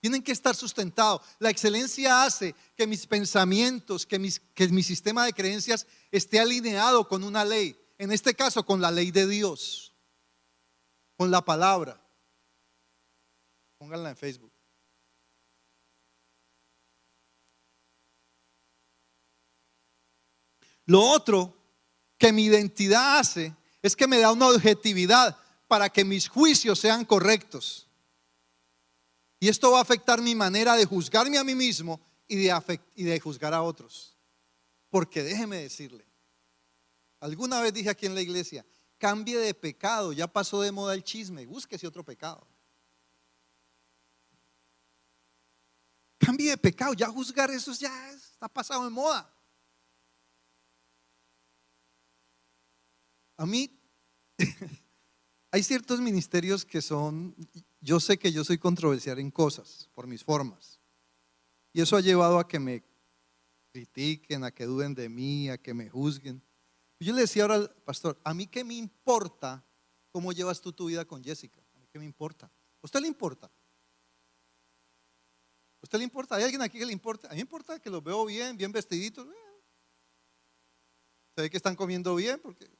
Tienen 0.00 0.22
que 0.22 0.32
estar 0.32 0.56
sustentados. 0.56 1.20
La 1.38 1.50
excelencia 1.50 2.24
hace 2.24 2.54
que 2.74 2.86
mis 2.86 3.06
pensamientos, 3.06 4.06
que, 4.06 4.18
mis, 4.18 4.40
que 4.54 4.68
mi 4.68 4.82
sistema 4.82 5.26
de 5.26 5.34
creencias 5.34 5.86
esté 6.10 6.40
alineado 6.40 7.06
con 7.06 7.24
una 7.24 7.44
ley. 7.44 7.78
En 7.98 8.10
este 8.10 8.34
caso, 8.34 8.64
con 8.64 8.80
la 8.80 8.90
ley 8.90 9.10
de 9.10 9.26
Dios 9.26 9.85
con 11.16 11.30
la 11.30 11.44
palabra. 11.44 12.00
Pónganla 13.78 14.10
en 14.10 14.16
Facebook. 14.16 14.52
Lo 20.86 21.02
otro 21.02 21.54
que 22.16 22.32
mi 22.32 22.44
identidad 22.44 23.18
hace 23.18 23.54
es 23.82 23.96
que 23.96 24.06
me 24.06 24.18
da 24.18 24.32
una 24.32 24.48
objetividad 24.48 25.36
para 25.66 25.88
que 25.88 26.04
mis 26.04 26.28
juicios 26.28 26.78
sean 26.78 27.04
correctos. 27.04 27.88
Y 29.38 29.48
esto 29.48 29.72
va 29.72 29.78
a 29.78 29.82
afectar 29.82 30.22
mi 30.22 30.34
manera 30.34 30.76
de 30.76 30.86
juzgarme 30.86 31.38
a 31.38 31.44
mí 31.44 31.54
mismo 31.54 32.00
y 32.26 32.36
de, 32.36 32.80
y 32.94 33.04
de 33.04 33.20
juzgar 33.20 33.52
a 33.52 33.62
otros. 33.62 34.16
Porque 34.88 35.22
déjeme 35.22 35.58
decirle, 35.58 36.06
alguna 37.20 37.60
vez 37.60 37.74
dije 37.74 37.90
aquí 37.90 38.06
en 38.06 38.14
la 38.14 38.22
iglesia, 38.22 38.64
Cambie 38.98 39.38
de 39.38 39.52
pecado, 39.54 40.12
ya 40.12 40.26
pasó 40.26 40.62
de 40.62 40.72
moda 40.72 40.94
el 40.94 41.04
chisme, 41.04 41.44
búsquese 41.44 41.86
otro 41.86 42.04
pecado. 42.04 42.46
Cambie 46.18 46.50
de 46.50 46.56
pecado, 46.56 46.94
ya 46.94 47.08
juzgar 47.08 47.50
eso 47.50 47.72
ya 47.74 48.10
está 48.10 48.48
pasado 48.48 48.84
de 48.84 48.90
moda. 48.90 49.32
A 53.36 53.44
mí 53.44 53.70
hay 55.50 55.62
ciertos 55.62 56.00
ministerios 56.00 56.64
que 56.64 56.80
son, 56.80 57.36
yo 57.80 58.00
sé 58.00 58.18
que 58.18 58.32
yo 58.32 58.44
soy 58.44 58.56
controversial 58.56 59.18
en 59.18 59.30
cosas 59.30 59.90
por 59.94 60.06
mis 60.06 60.24
formas. 60.24 60.80
Y 61.72 61.82
eso 61.82 61.96
ha 61.96 62.00
llevado 62.00 62.38
a 62.38 62.48
que 62.48 62.58
me 62.58 62.82
critiquen, 63.72 64.44
a 64.44 64.50
que 64.50 64.64
duden 64.64 64.94
de 64.94 65.10
mí, 65.10 65.50
a 65.50 65.58
que 65.58 65.74
me 65.74 65.90
juzguen. 65.90 66.42
Yo 66.98 67.12
le 67.14 67.22
decía 67.22 67.42
ahora 67.42 67.56
al 67.56 67.70
pastor, 67.84 68.18
a 68.24 68.32
mí 68.32 68.46
qué 68.46 68.64
me 68.64 68.74
importa 68.74 69.64
cómo 70.10 70.32
llevas 70.32 70.60
tú 70.60 70.72
tu 70.72 70.86
vida 70.86 71.04
con 71.04 71.22
Jessica. 71.22 71.60
A 71.74 71.78
mí 71.78 71.86
qué 71.92 71.98
me 71.98 72.06
importa. 72.06 72.46
¿A 72.46 72.50
usted 72.82 73.00
le 73.00 73.08
importa? 73.08 73.46
¿A 73.46 73.50
usted 75.82 75.98
le 75.98 76.04
importa? 76.04 76.36
¿Hay 76.36 76.44
alguien 76.44 76.62
aquí 76.62 76.78
que 76.78 76.86
le 76.86 76.92
importa? 76.92 77.28
A 77.28 77.32
mí 77.32 77.36
me 77.36 77.42
importa 77.42 77.78
que 77.78 77.90
los 77.90 78.02
veo 78.02 78.24
bien, 78.24 78.56
bien 78.56 78.72
vestiditos. 78.72 79.26
Se 81.34 81.42
ve 81.42 81.50
que 81.50 81.58
están 81.58 81.76
comiendo 81.76 82.14
bien 82.14 82.40
porque... 82.40 82.70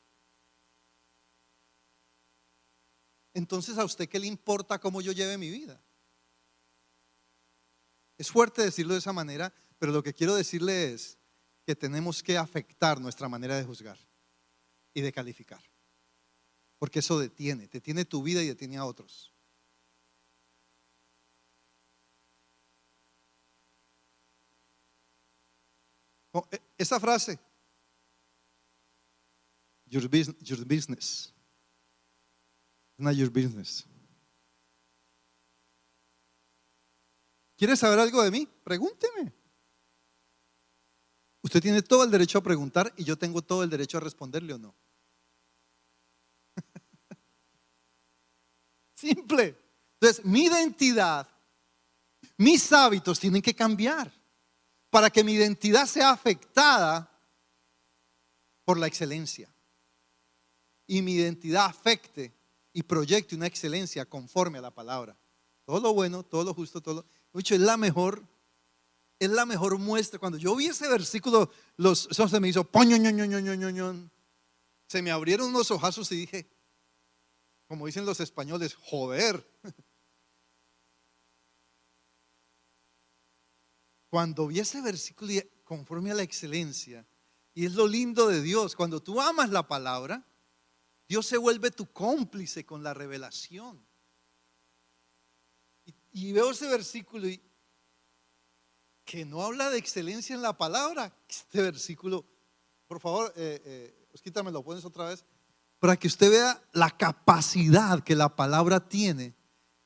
Entonces, 3.35 3.77
¿a 3.77 3.85
usted 3.85 4.09
qué 4.09 4.19
le 4.19 4.27
importa 4.27 4.81
cómo 4.81 5.03
yo 5.03 5.13
lleve 5.13 5.37
mi 5.37 5.51
vida? 5.51 5.79
Es 8.17 8.31
fuerte 8.31 8.63
decirlo 8.63 8.95
de 8.95 9.01
esa 9.01 9.13
manera, 9.13 9.53
pero 9.79 9.93
lo 9.93 10.03
que 10.03 10.15
quiero 10.15 10.35
decirle 10.35 10.95
es 10.95 11.19
que 11.67 11.77
tenemos 11.77 12.23
que 12.23 12.39
afectar 12.39 12.99
nuestra 12.99 13.29
manera 13.29 13.59
de 13.59 13.65
juzgar 13.65 14.06
y 14.97 15.03
de 15.03 15.13
calificar. 15.13 15.63
Porque 16.79 17.01
eso 17.01 17.19
detiene, 17.19 17.69
detiene 17.69 18.07
tu 18.07 18.23
vida 18.23 18.43
y 18.43 18.47
detiene 18.47 18.79
a 18.79 18.87
otros. 18.87 19.31
Oh, 26.33 26.49
e, 26.51 26.59
esa 26.79 26.99
frase, 26.99 27.39
your 29.85 30.09
business, 30.09 30.37
your 30.41 30.65
business, 30.65 31.35
not 32.97 33.15
your 33.15 33.31
business. 33.31 33.85
¿Quiere 37.59 37.77
saber 37.77 37.99
algo 37.99 38.23
de 38.23 38.31
mí? 38.31 38.49
Pregúnteme. 38.65 39.35
Usted 41.43 41.61
tiene 41.61 41.83
todo 41.83 42.03
el 42.03 42.11
derecho 42.11 42.39
a 42.39 42.43
preguntar 42.43 42.95
y 42.97 43.05
yo 43.05 43.19
tengo 43.19 43.43
todo 43.43 43.63
el 43.63 43.69
derecho 43.69 43.99
a 43.99 44.01
responderle 44.01 44.55
o 44.55 44.59
no. 44.59 44.75
Simple. 48.97 49.57
Entonces, 50.01 50.25
mi 50.25 50.45
identidad, 50.45 51.29
mis 52.39 52.73
hábitos 52.73 53.21
tienen 53.21 53.43
que 53.43 53.55
cambiar 53.55 54.11
para 54.91 55.11
que 55.11 55.23
mi 55.23 55.35
identidad 55.35 55.87
sea 55.87 56.11
afectada 56.11 57.11
por 58.65 58.79
la 58.79 58.87
excelencia. 58.87 59.53
Y 60.87 61.03
mi 61.03 61.13
identidad 61.15 61.67
afecte 61.67 62.33
y 62.73 62.83
proyecte 62.83 63.35
una 63.35 63.47
excelencia 63.47 64.07
conforme 64.07 64.59
a 64.59 64.63
la 64.63 64.71
palabra. 64.71 65.17
Todo 65.65 65.81
lo 65.81 65.93
bueno, 65.93 66.23
todo 66.23 66.45
lo 66.45 66.55
justo, 66.55 66.81
todo 66.81 67.05
lo 67.33 67.41
es 67.41 67.51
la 67.61 67.77
mejor, 67.77 68.23
es 69.19 69.31
la 69.31 69.45
mejor 69.45 69.79
muestra. 69.79 70.19
Cuando 70.19 70.39
yo 70.39 70.57
vi 70.57 70.67
ese 70.67 70.89
versículo, 70.89 71.51
los, 71.77 72.09
eso 72.11 72.29
se 72.29 72.41
me 72.41 72.49
hizo 72.49 72.65
poño, 72.65 72.97
Se 74.87 75.03
me 75.03 75.11
abrieron 75.11 75.49
unos 75.49 75.71
ojazos 75.71 76.11
y 76.13 76.17
dije, 76.17 76.49
como 77.67 77.87
dicen 77.87 78.07
los 78.07 78.21
españoles, 78.21 78.75
joder. 78.75 79.45
Cuando 84.09 84.47
vi 84.47 84.61
ese 84.61 84.81
versículo 84.81 85.33
conforme 85.65 86.11
a 86.11 86.15
la 86.15 86.23
excelencia, 86.23 87.07
y 87.55 87.67
es 87.67 87.75
lo 87.75 87.87
lindo 87.89 88.29
de 88.29 88.41
Dios, 88.41 88.77
cuando 88.77 89.03
tú 89.03 89.21
amas 89.21 89.51
la 89.51 89.67
palabra, 89.67 90.27
Dios 91.09 91.27
se 91.27 91.39
vuelve 91.39 91.71
tu 91.71 91.91
cómplice 91.93 92.65
con 92.65 92.83
la 92.83 92.95
revelación. 92.95 93.85
Y 96.13 96.33
veo 96.33 96.51
ese 96.51 96.69
versículo 96.69 97.29
y 97.29 97.43
que 99.05 99.25
no 99.25 99.43
habla 99.43 99.71
de 99.71 99.79
excelencia 99.79 100.35
en 100.35 100.43
la 100.43 100.57
palabra. 100.57 101.17
Este 101.29 101.63
versículo, 101.63 102.27
por 102.87 103.01
favor, 103.01 103.33
eh, 103.37 103.63
eh, 103.65 104.09
Osquita, 104.13 104.43
me 104.43 104.51
lo 104.51 104.65
pones 104.65 104.85
otra 104.85 105.09
vez, 105.09 105.25
para 105.79 105.97
que 105.97 106.09
usted 106.09 106.31
vea 106.31 106.63
la 106.73 106.91
capacidad 106.91 108.03
que 108.03 108.17
la 108.17 108.35
palabra 108.35 108.89
tiene 108.89 109.35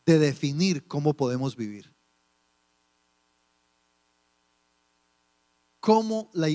de 0.06 0.18
definir 0.18 0.86
cómo 0.86 1.14
podemos 1.14 1.56
vivir. 1.56 1.94
Cómo 5.80 6.30
la, 6.34 6.48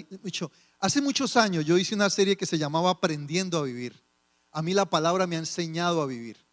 hace 0.80 1.02
muchos 1.02 1.36
años 1.36 1.66
yo 1.66 1.78
hice 1.78 1.96
una 1.96 2.10
serie 2.10 2.38
que 2.38 2.46
se 2.46 2.58
llamaba 2.58 2.92
Aprendiendo 2.92 3.58
a 3.58 3.64
Vivir. 3.64 4.04
A 4.52 4.62
mí 4.62 4.74
la 4.74 4.90
palabra 4.90 5.28
me 5.28 5.36
ha 5.36 5.40
enseñado 5.40 6.02
a 6.02 6.06
vivir 6.06 6.46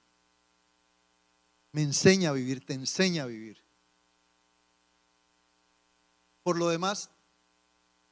me 1.72 1.82
enseña 1.82 2.30
a 2.30 2.34
vivir, 2.34 2.64
te 2.64 2.74
enseña 2.74 3.24
a 3.24 3.26
vivir. 3.26 3.64
Por 6.42 6.58
lo 6.58 6.68
demás, 6.68 7.10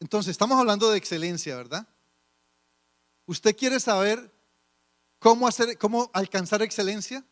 entonces 0.01 0.31
estamos 0.31 0.59
hablando 0.59 0.91
de 0.91 0.97
excelencia, 0.97 1.57
¿verdad? 1.57 1.87
¿Usted 3.27 3.55
quiere 3.55 3.79
saber 3.79 4.33
cómo 5.21 5.47
hacer 5.47 5.79
cómo 5.79 6.11
alcanzar 6.13 6.63
excelencia? 6.63 7.25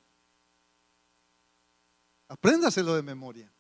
Apréndaselo 2.28 2.94
de 2.94 3.02
memoria. 3.02 3.52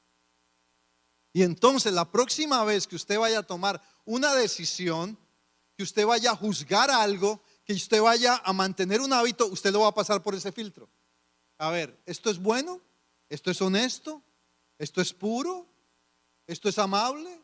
Y 1.32 1.42
entonces 1.42 1.92
la 1.92 2.08
próxima 2.08 2.62
vez 2.64 2.86
que 2.86 2.94
usted 2.94 3.18
vaya 3.18 3.40
a 3.40 3.42
tomar 3.42 3.82
una 4.04 4.32
decisión, 4.34 5.18
que 5.76 5.82
usted 5.82 6.06
vaya 6.06 6.30
a 6.30 6.36
juzgar 6.36 6.92
algo, 6.92 7.42
que 7.64 7.72
usted 7.72 8.00
vaya 8.00 8.40
a 8.44 8.52
mantener 8.52 9.00
un 9.00 9.12
hábito, 9.12 9.48
usted 9.48 9.72
lo 9.72 9.80
va 9.80 9.88
a 9.88 9.94
pasar 9.94 10.22
por 10.22 10.36
ese 10.36 10.52
filtro 10.52 10.88
a 11.58 11.70
ver, 11.70 12.00
¿esto 12.06 12.30
es 12.30 12.38
bueno? 12.38 12.80
¿Esto 13.28 13.50
es 13.50 13.60
honesto? 13.60 14.22
¿Esto 14.78 15.00
es 15.00 15.12
puro? 15.12 15.66
¿Esto 16.46 16.68
es 16.68 16.78
amable? 16.78 17.42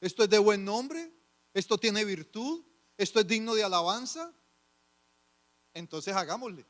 ¿Esto 0.00 0.22
es 0.22 0.30
de 0.30 0.38
buen 0.38 0.64
nombre? 0.64 1.10
¿Esto 1.54 1.78
tiene 1.78 2.04
virtud? 2.04 2.62
¿Esto 2.98 3.20
es 3.20 3.26
digno 3.26 3.54
de 3.54 3.64
alabanza? 3.64 4.32
Entonces 5.78 6.14
hagámosle. 6.14 6.66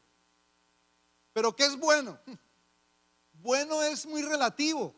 Pero 1.33 1.55
¿qué 1.55 1.65
es 1.65 1.77
bueno? 1.77 2.19
Bueno 3.41 3.85
es 3.85 4.05
muy 4.05 4.21
relativo. 4.23 4.93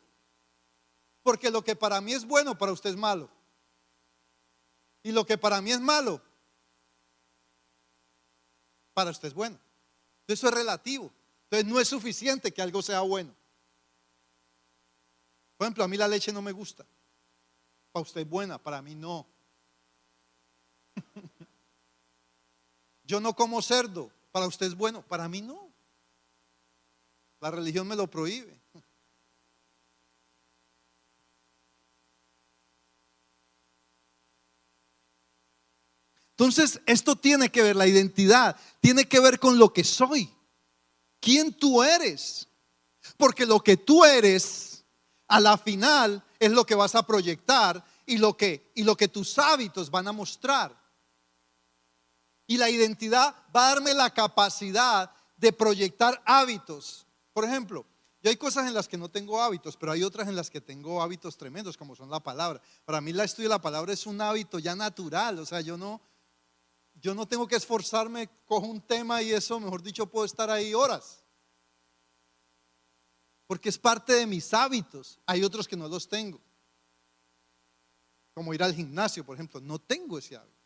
Porque 1.23 1.51
lo 1.51 1.63
que 1.63 1.77
para 1.77 2.01
mí 2.01 2.15
es 2.15 2.25
bueno, 2.25 2.57
para 2.57 2.73
usted 2.73 2.89
es 2.89 2.97
malo. 2.97 3.29
Y 5.03 5.13
lo 5.13 5.27
que 5.27 5.37
para 5.37 5.61
mí 5.61 5.73
es 5.73 5.81
malo, 5.81 6.23
para 8.95 9.11
usted 9.11 9.29
es 9.29 9.35
bueno. 9.35 9.59
Eso 10.27 10.49
es 10.49 10.55
relativo. 10.55 11.13
Entonces 11.45 11.67
no 11.71 11.79
es 11.79 11.89
suficiente 11.89 12.51
que 12.51 12.63
algo 12.63 12.81
sea 12.81 13.01
bueno. 13.01 13.35
Por 15.59 15.67
ejemplo, 15.67 15.85
a 15.85 15.89
mí 15.89 15.99
la 15.99 16.09
leche 16.09 16.33
no 16.33 16.41
me 16.41 16.53
gusta. 16.53 16.87
Para 17.93 18.03
usted 18.03 18.23
es 18.23 18.29
buena, 18.29 18.57
para 18.57 18.81
mí 18.81 18.95
no. 18.95 19.27
Yo 23.11 23.19
no 23.19 23.35
como 23.35 23.61
cerdo, 23.61 24.09
para 24.31 24.47
usted 24.47 24.67
es 24.67 24.77
bueno, 24.77 25.03
para 25.03 25.29
mí 25.29 25.43
no. 25.43 25.75
La 27.41 27.51
religión 27.51 27.89
me 27.89 27.97
lo 27.97 28.09
prohíbe. 28.09 28.57
Entonces, 36.31 36.81
esto 36.87 37.17
tiene 37.17 37.49
que 37.51 37.65
ver, 37.65 37.75
la 37.75 37.89
identidad, 37.89 38.57
tiene 38.79 39.09
que 39.09 39.19
ver 39.19 39.41
con 39.41 39.59
lo 39.59 39.73
que 39.73 39.83
soy 39.83 40.33
quién 41.19 41.53
tú 41.53 41.83
eres. 41.83 42.47
Porque 43.17 43.45
lo 43.45 43.59
que 43.59 43.77
tú 43.77 44.05
eres, 44.05 44.85
a 45.27 45.41
la 45.41 45.59
final, 45.59 46.25
es 46.39 46.53
lo 46.53 46.65
que 46.65 46.77
vas 46.77 46.95
a 46.95 47.05
proyectar 47.05 47.85
y 48.07 48.19
lo 48.19 48.37
que, 48.37 48.71
y 48.77 48.85
lo 48.85 48.97
que 48.97 49.09
tus 49.09 49.37
hábitos 49.37 49.91
van 49.91 50.07
a 50.07 50.13
mostrar. 50.13 50.80
Y 52.51 52.57
la 52.57 52.69
identidad 52.69 53.33
va 53.55 53.69
a 53.69 53.75
darme 53.75 53.95
la 53.95 54.13
capacidad 54.13 55.09
de 55.37 55.53
proyectar 55.53 56.21
hábitos. 56.27 57.07
Por 57.33 57.45
ejemplo, 57.45 57.87
yo 58.21 58.29
hay 58.29 58.37
cosas 58.37 58.67
en 58.67 58.75
las 58.75 58.89
que 58.89 58.97
no 58.97 59.09
tengo 59.09 59.41
hábitos, 59.41 59.77
pero 59.77 59.93
hay 59.93 60.03
otras 60.03 60.27
en 60.27 60.35
las 60.35 60.51
que 60.51 60.61
tengo 60.61 61.01
hábitos 61.01 61.37
tremendos, 61.37 61.77
como 61.77 61.95
son 61.95 62.11
la 62.11 62.19
palabra. 62.19 62.61
Para 62.85 63.01
mí 63.01 63.13
la 63.13 63.23
estudio 63.23 63.49
de 63.49 63.55
la 63.55 63.61
palabra 63.61 63.93
es 63.93 64.05
un 64.05 64.21
hábito 64.21 64.59
ya 64.59 64.75
natural, 64.75 65.39
o 65.39 65.47
sea, 65.47 65.61
yo 65.61 65.77
no, 65.77 66.01
yo 66.95 67.15
no 67.15 67.25
tengo 67.29 67.47
que 67.47 67.55
esforzarme, 67.55 68.29
cojo 68.47 68.67
un 68.67 68.81
tema 68.81 69.23
y 69.23 69.31
eso, 69.31 69.61
mejor 69.61 69.81
dicho, 69.81 70.07
puedo 70.07 70.27
estar 70.27 70.51
ahí 70.51 70.75
horas. 70.75 71.25
Porque 73.47 73.69
es 73.69 73.79
parte 73.79 74.13
de 74.13 74.27
mis 74.27 74.53
hábitos. 74.53 75.21
Hay 75.25 75.45
otros 75.45 75.69
que 75.69 75.77
no 75.77 75.87
los 75.87 76.09
tengo. 76.09 76.41
Como 78.35 78.53
ir 78.55 78.63
al 78.65 78.75
gimnasio, 78.75 79.25
por 79.25 79.37
ejemplo. 79.37 79.61
No 79.61 79.79
tengo 79.79 80.19
ese 80.19 80.37
hábito. 80.37 80.60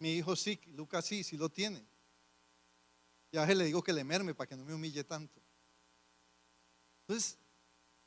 Mi 0.00 0.14
hijo 0.14 0.34
sí, 0.34 0.60
Lucas 0.74 1.04
sí, 1.04 1.22
sí 1.22 1.36
lo 1.36 1.48
tiene. 1.48 1.86
Ya 3.32 3.46
le 3.46 3.64
digo 3.64 3.82
que 3.82 3.92
le 3.92 4.02
merme 4.02 4.34
para 4.34 4.48
que 4.48 4.56
no 4.56 4.64
me 4.64 4.74
humille 4.74 5.04
tanto. 5.04 5.40
Entonces, 7.02 7.38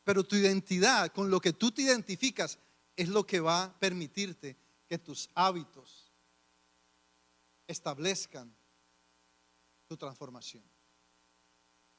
Pero 0.03 0.25
tu 0.25 0.35
identidad, 0.35 1.13
con 1.13 1.29
lo 1.29 1.39
que 1.39 1.53
tú 1.53 1.71
te 1.71 1.83
identificas, 1.83 2.59
es 2.95 3.07
lo 3.07 3.25
que 3.25 3.39
va 3.39 3.63
a 3.63 3.79
permitirte 3.79 4.57
que 4.85 4.97
tus 4.97 5.29
hábitos 5.33 6.11
establezcan 7.67 8.53
tu 9.87 9.95
transformación 9.95 10.63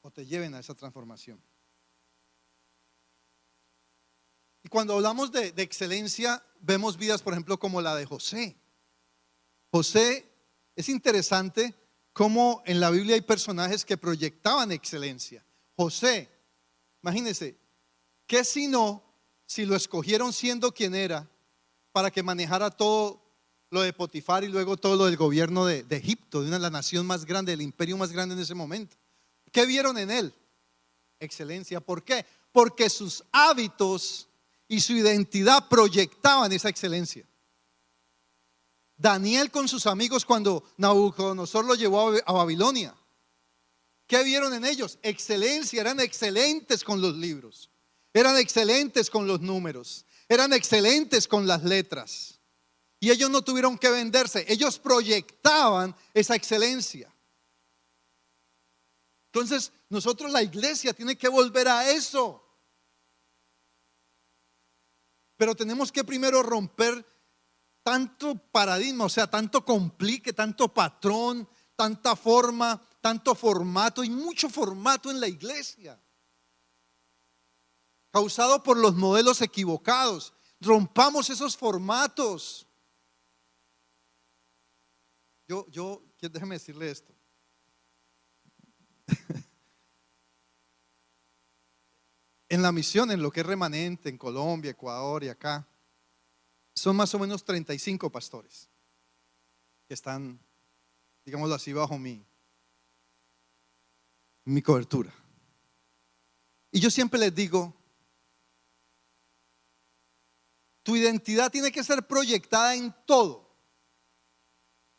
o 0.01 0.11
te 0.11 0.25
lleven 0.25 0.53
a 0.53 0.59
esa 0.59 0.75
transformación. 0.75 1.41
Y 4.61 4.67
cuando 4.67 4.93
hablamos 4.93 5.31
de, 5.31 5.53
excelencia, 5.57 6.43
vemos 6.59 6.97
vidas, 6.97 7.21
por 7.21 7.33
ejemplo, 7.33 7.57
como 7.59 7.81
la 7.81 7.95
de 7.95 8.05
José. 8.05 8.55
José, 9.71 10.31
es 10.75 10.89
interesante 10.89 11.73
cómo 12.13 12.63
en 12.65 12.79
la 12.79 12.89
Biblia 12.89 13.15
hay 13.15 13.21
personajes 13.21 13.83
que 13.83 13.97
proyectaban 13.97 14.71
excelencia. 14.71 15.45
José, 15.75 16.29
imagínense, 17.03 17.57
¿qué 18.25 18.43
si 18.43 18.67
no, 18.67 19.03
si 19.45 19.65
lo 19.65 19.75
escogieron 19.75 20.31
siendo 20.31 20.71
quien 20.71 20.95
era, 20.95 21.29
para 21.91 22.11
que 22.11 22.23
manejara 22.23 22.71
todo 22.71 23.21
lo 23.69 23.81
de 23.81 23.93
Potifar 23.93 24.43
y 24.43 24.47
luego 24.47 24.77
todo 24.77 24.95
lo 24.95 25.05
del 25.05 25.17
gobierno 25.17 25.65
de, 25.65 25.85
Egipto, 25.89 26.41
de 26.41 26.47
una 26.47 26.57
de 26.57 26.63
la 26.63 26.69
nación 26.69 27.05
más 27.05 27.25
grande, 27.25 27.51
del 27.51 27.61
imperio 27.61 27.97
más 27.97 28.11
grande 28.11 28.35
en 28.35 28.41
ese 28.41 28.53
momento? 28.53 28.95
¿Qué 29.51 29.65
vieron 29.65 29.97
en 29.97 30.11
él? 30.11 30.33
Excelencia. 31.19 31.79
¿Por 31.81 32.03
qué? 32.03 32.25
Porque 32.51 32.89
sus 32.89 33.23
hábitos 33.31 34.27
y 34.67 34.79
su 34.79 34.93
identidad 34.93 35.67
proyectaban 35.69 36.51
esa 36.51 36.69
excelencia. 36.69 37.25
Daniel 38.97 39.51
con 39.51 39.67
sus 39.67 39.87
amigos 39.87 40.25
cuando 40.25 40.63
Nabucodonosor 40.77 41.65
lo 41.65 41.75
llevó 41.75 42.13
a 42.25 42.31
Babilonia. 42.31 42.95
¿Qué 44.07 44.23
vieron 44.23 44.53
en 44.53 44.65
ellos? 44.65 44.99
Excelencia, 45.01 45.81
eran 45.81 45.99
excelentes 45.99 46.83
con 46.83 47.01
los 47.01 47.15
libros, 47.15 47.69
eran 48.13 48.37
excelentes 48.37 49.09
con 49.09 49.27
los 49.27 49.41
números, 49.41 50.05
eran 50.29 50.53
excelentes 50.53 51.27
con 51.27 51.47
las 51.47 51.63
letras. 51.63 52.39
Y 52.99 53.11
ellos 53.11 53.29
no 53.29 53.43
tuvieron 53.43 53.77
que 53.77 53.89
venderse, 53.89 54.45
ellos 54.47 54.79
proyectaban 54.79 55.95
esa 56.13 56.35
excelencia. 56.35 57.13
Entonces, 59.33 59.71
nosotros 59.89 60.31
la 60.31 60.41
iglesia 60.41 60.93
tiene 60.93 61.17
que 61.17 61.27
volver 61.27 61.67
a 61.67 61.91
eso. 61.91 62.41
Pero 65.35 65.55
tenemos 65.55 65.91
que 65.91 66.05
primero 66.05 66.41
romper 66.41 67.05
tanto 67.85 68.35
paradigma, 68.35 69.05
o 69.05 69.09
sea, 69.09 69.29
tanto 69.29 69.63
complique, 69.63 70.33
tanto 70.33 70.73
patrón, 70.73 71.47
tanta 71.75 72.15
forma, 72.15 72.81
tanto 72.99 73.35
formato 73.35 74.03
y 74.03 74.09
mucho 74.09 74.49
formato 74.49 75.11
en 75.11 75.19
la 75.19 75.27
iglesia. 75.27 76.01
Causado 78.09 78.63
por 78.63 78.77
los 78.77 78.95
modelos 78.95 79.39
equivocados. 79.43 80.33
Rompamos 80.59 81.29
esos 81.29 81.55
formatos. 81.55 82.65
Yo, 85.47 85.67
yo, 85.69 86.01
déjeme 86.19 86.55
decirle 86.55 86.89
esto. 86.89 87.13
en 92.49 92.63
la 92.63 92.71
misión, 92.71 93.11
en 93.11 93.21
lo 93.21 93.29
que 93.29 93.41
es 93.41 93.45
remanente, 93.45 94.09
en 94.09 94.17
Colombia, 94.17 94.71
Ecuador 94.71 95.23
y 95.23 95.29
acá, 95.29 95.67
son 96.75 96.95
más 96.95 97.13
o 97.15 97.19
menos 97.19 97.43
35 97.43 98.11
pastores 98.11 98.69
que 99.87 99.93
están, 99.93 100.39
digámoslo 101.23 101.55
así, 101.55 101.71
bajo 101.71 101.97
mi, 101.97 102.23
mi 104.43 104.61
cobertura. 104.61 105.13
Y 106.71 106.79
yo 106.81 106.91
siempre 106.91 107.19
les 107.19 107.33
digo, 107.33 107.73
tu 110.83 110.95
identidad 110.95 111.51
tiene 111.51 111.71
que 111.71 111.83
ser 111.83 112.05
proyectada 112.05 112.75
en 112.75 112.93
todo, 113.05 113.55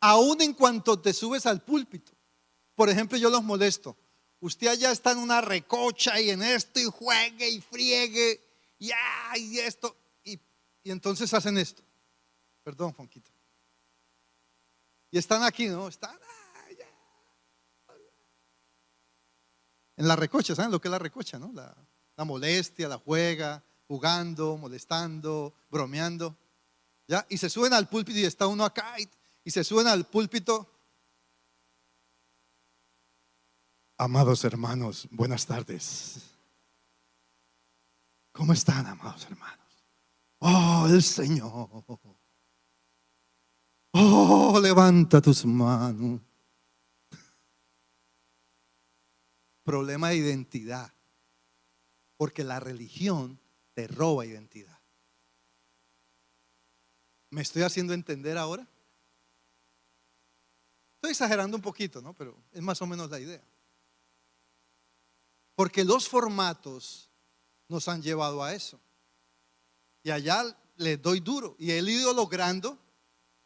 aún 0.00 0.40
en 0.40 0.54
cuanto 0.54 0.98
te 0.98 1.12
subes 1.12 1.44
al 1.44 1.62
púlpito. 1.62 2.12
Por 2.74 2.88
ejemplo, 2.88 3.18
yo 3.18 3.30
los 3.30 3.42
molesto. 3.42 3.96
Usted 4.40 4.68
allá 4.68 4.90
está 4.90 5.12
en 5.12 5.18
una 5.18 5.40
recocha 5.40 6.20
y 6.20 6.30
en 6.30 6.42
esto 6.42 6.80
y 6.80 6.84
juegue 6.84 7.48
y 7.48 7.60
friegue 7.60 8.40
y, 8.78 8.90
y 9.36 9.58
esto. 9.58 9.96
Y, 10.86 10.90
entonces 10.90 11.32
hacen 11.34 11.58
esto. 11.58 11.82
Perdón, 12.62 12.94
Fonquito. 12.94 13.30
Y 15.10 15.18
están 15.18 15.42
aquí, 15.42 15.66
¿no? 15.68 15.88
Están 15.88 16.18
en 19.96 20.06
la 20.06 20.14
recocha, 20.14 20.54
¿saben 20.54 20.70
lo 20.70 20.80
que 20.80 20.88
es 20.88 20.92
la 20.92 20.98
recocha, 20.98 21.38
no? 21.38 21.52
La, 21.52 21.74
la 22.16 22.24
molestia, 22.24 22.88
la 22.88 22.98
juega, 22.98 23.64
jugando, 23.88 24.56
molestando, 24.56 25.54
bromeando. 25.70 26.36
¿Ya? 27.08 27.26
Y 27.28 27.38
se 27.38 27.48
suben 27.48 27.72
al 27.72 27.88
púlpito 27.88 28.18
y 28.18 28.24
está 28.24 28.46
uno 28.46 28.64
acá 28.64 28.98
y, 29.00 29.08
y 29.44 29.50
se 29.50 29.64
suben 29.64 29.86
al 29.86 30.06
púlpito 30.06 30.70
Amados 33.98 34.44
hermanos, 34.44 35.08
buenas 35.10 35.46
tardes. 35.46 36.20
¿Cómo 38.30 38.52
están, 38.52 38.86
amados 38.86 39.24
hermanos? 39.24 39.65
Oh, 40.38 40.86
el 40.88 41.02
Señor. 41.02 41.84
Oh, 43.92 44.58
levanta 44.60 45.20
tus 45.20 45.44
manos. 45.46 46.20
Problema 49.64 50.10
de 50.10 50.16
identidad. 50.16 50.92
Porque 52.16 52.44
la 52.44 52.60
religión 52.60 53.40
te 53.74 53.88
roba 53.88 54.26
identidad. 54.26 54.78
¿Me 57.30 57.42
estoy 57.42 57.62
haciendo 57.62 57.92
entender 57.92 58.38
ahora? 58.38 58.66
Estoy 60.96 61.10
exagerando 61.10 61.56
un 61.56 61.62
poquito, 61.62 62.00
¿no? 62.00 62.14
Pero 62.14 62.36
es 62.52 62.62
más 62.62 62.80
o 62.80 62.86
menos 62.86 63.10
la 63.10 63.20
idea. 63.20 63.42
Porque 65.54 65.84
los 65.84 66.08
formatos 66.08 67.10
nos 67.68 67.88
han 67.88 68.02
llevado 68.02 68.42
a 68.42 68.54
eso. 68.54 68.80
Y 70.06 70.10
allá 70.12 70.56
les 70.76 71.02
doy 71.02 71.18
duro. 71.18 71.56
Y 71.58 71.72
he 71.72 71.80
ido 71.80 72.12
logrando, 72.12 72.78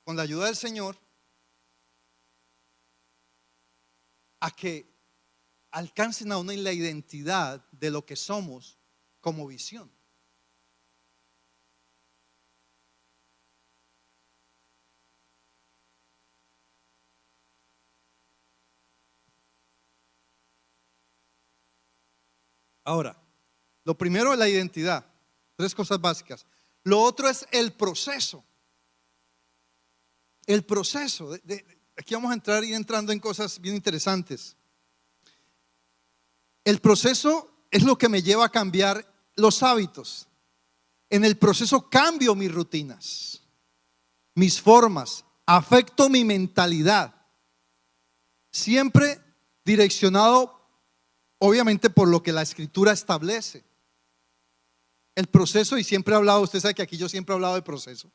con 0.05 0.15
la 0.15 0.25
ayuda 0.25 0.45
del 0.45 0.57
Señor, 0.57 0.95
a 4.41 4.51
que 4.51 4.87
alcancen 5.71 6.31
a 6.33 6.37
una 6.37 6.53
la 6.53 6.75
identidad 6.75 7.67
de 7.71 7.91
lo 7.91 8.05
que 8.05 8.15
somos 8.15 8.79
como 9.23 9.47
visión. 9.47 9.91
Ahora, 22.85 23.17
lo 23.85 23.97
primero 23.97 24.35
es 24.35 24.39
la 24.39 24.51
identidad, 24.51 25.11
tres 25.61 25.75
cosas 25.75 26.01
básicas. 26.01 26.47
Lo 26.83 27.01
otro 27.01 27.29
es 27.29 27.47
el 27.51 27.73
proceso. 27.73 28.45
El 30.47 30.65
proceso. 30.65 31.37
aquí 31.97 32.15
vamos 32.15 32.31
a 32.31 32.35
entrar 32.35 32.65
y 32.65 32.75
entrando 32.75 33.13
en 33.13 33.21
cosas 33.21 33.61
bien 33.61 33.75
interesantes. 33.75 34.57
El 36.65 36.81
proceso 36.81 37.65
es 37.71 37.83
lo 37.83 37.97
que 37.97 38.09
me 38.09 38.23
lleva 38.23 38.47
a 38.47 38.51
cambiar 38.51 39.07
los 39.37 39.63
hábitos. 39.63 40.27
En 41.09 41.25
el 41.25 41.37
proceso 41.37 41.89
cambio 41.89 42.35
mis 42.35 42.53
rutinas, 42.53 43.43
mis 44.35 44.61
formas, 44.61 45.25
afecto 45.47 46.09
mi 46.09 46.25
mentalidad. 46.25 47.15
Siempre 48.51 49.21
direccionado 49.65 50.61
Obviamente 51.43 51.89
por 51.89 52.07
lo 52.07 52.23
que 52.23 52.33
la 52.33 52.43
escritura 52.43 52.93
establece. 52.93 53.65
El 55.15 55.27
proceso, 55.27 55.77
y 55.77 55.85
siempre 55.85 56.15
he 56.15 56.17
hablado, 56.17 56.41
usted 56.41 56.61
sabe 56.61 56.75
que 56.75 56.83
aquí 56.83 56.97
yo 56.97 57.09
siempre 57.09 57.33
he 57.33 57.37
hablado 57.37 57.55
de 57.55 57.63
proceso, 57.63 58.11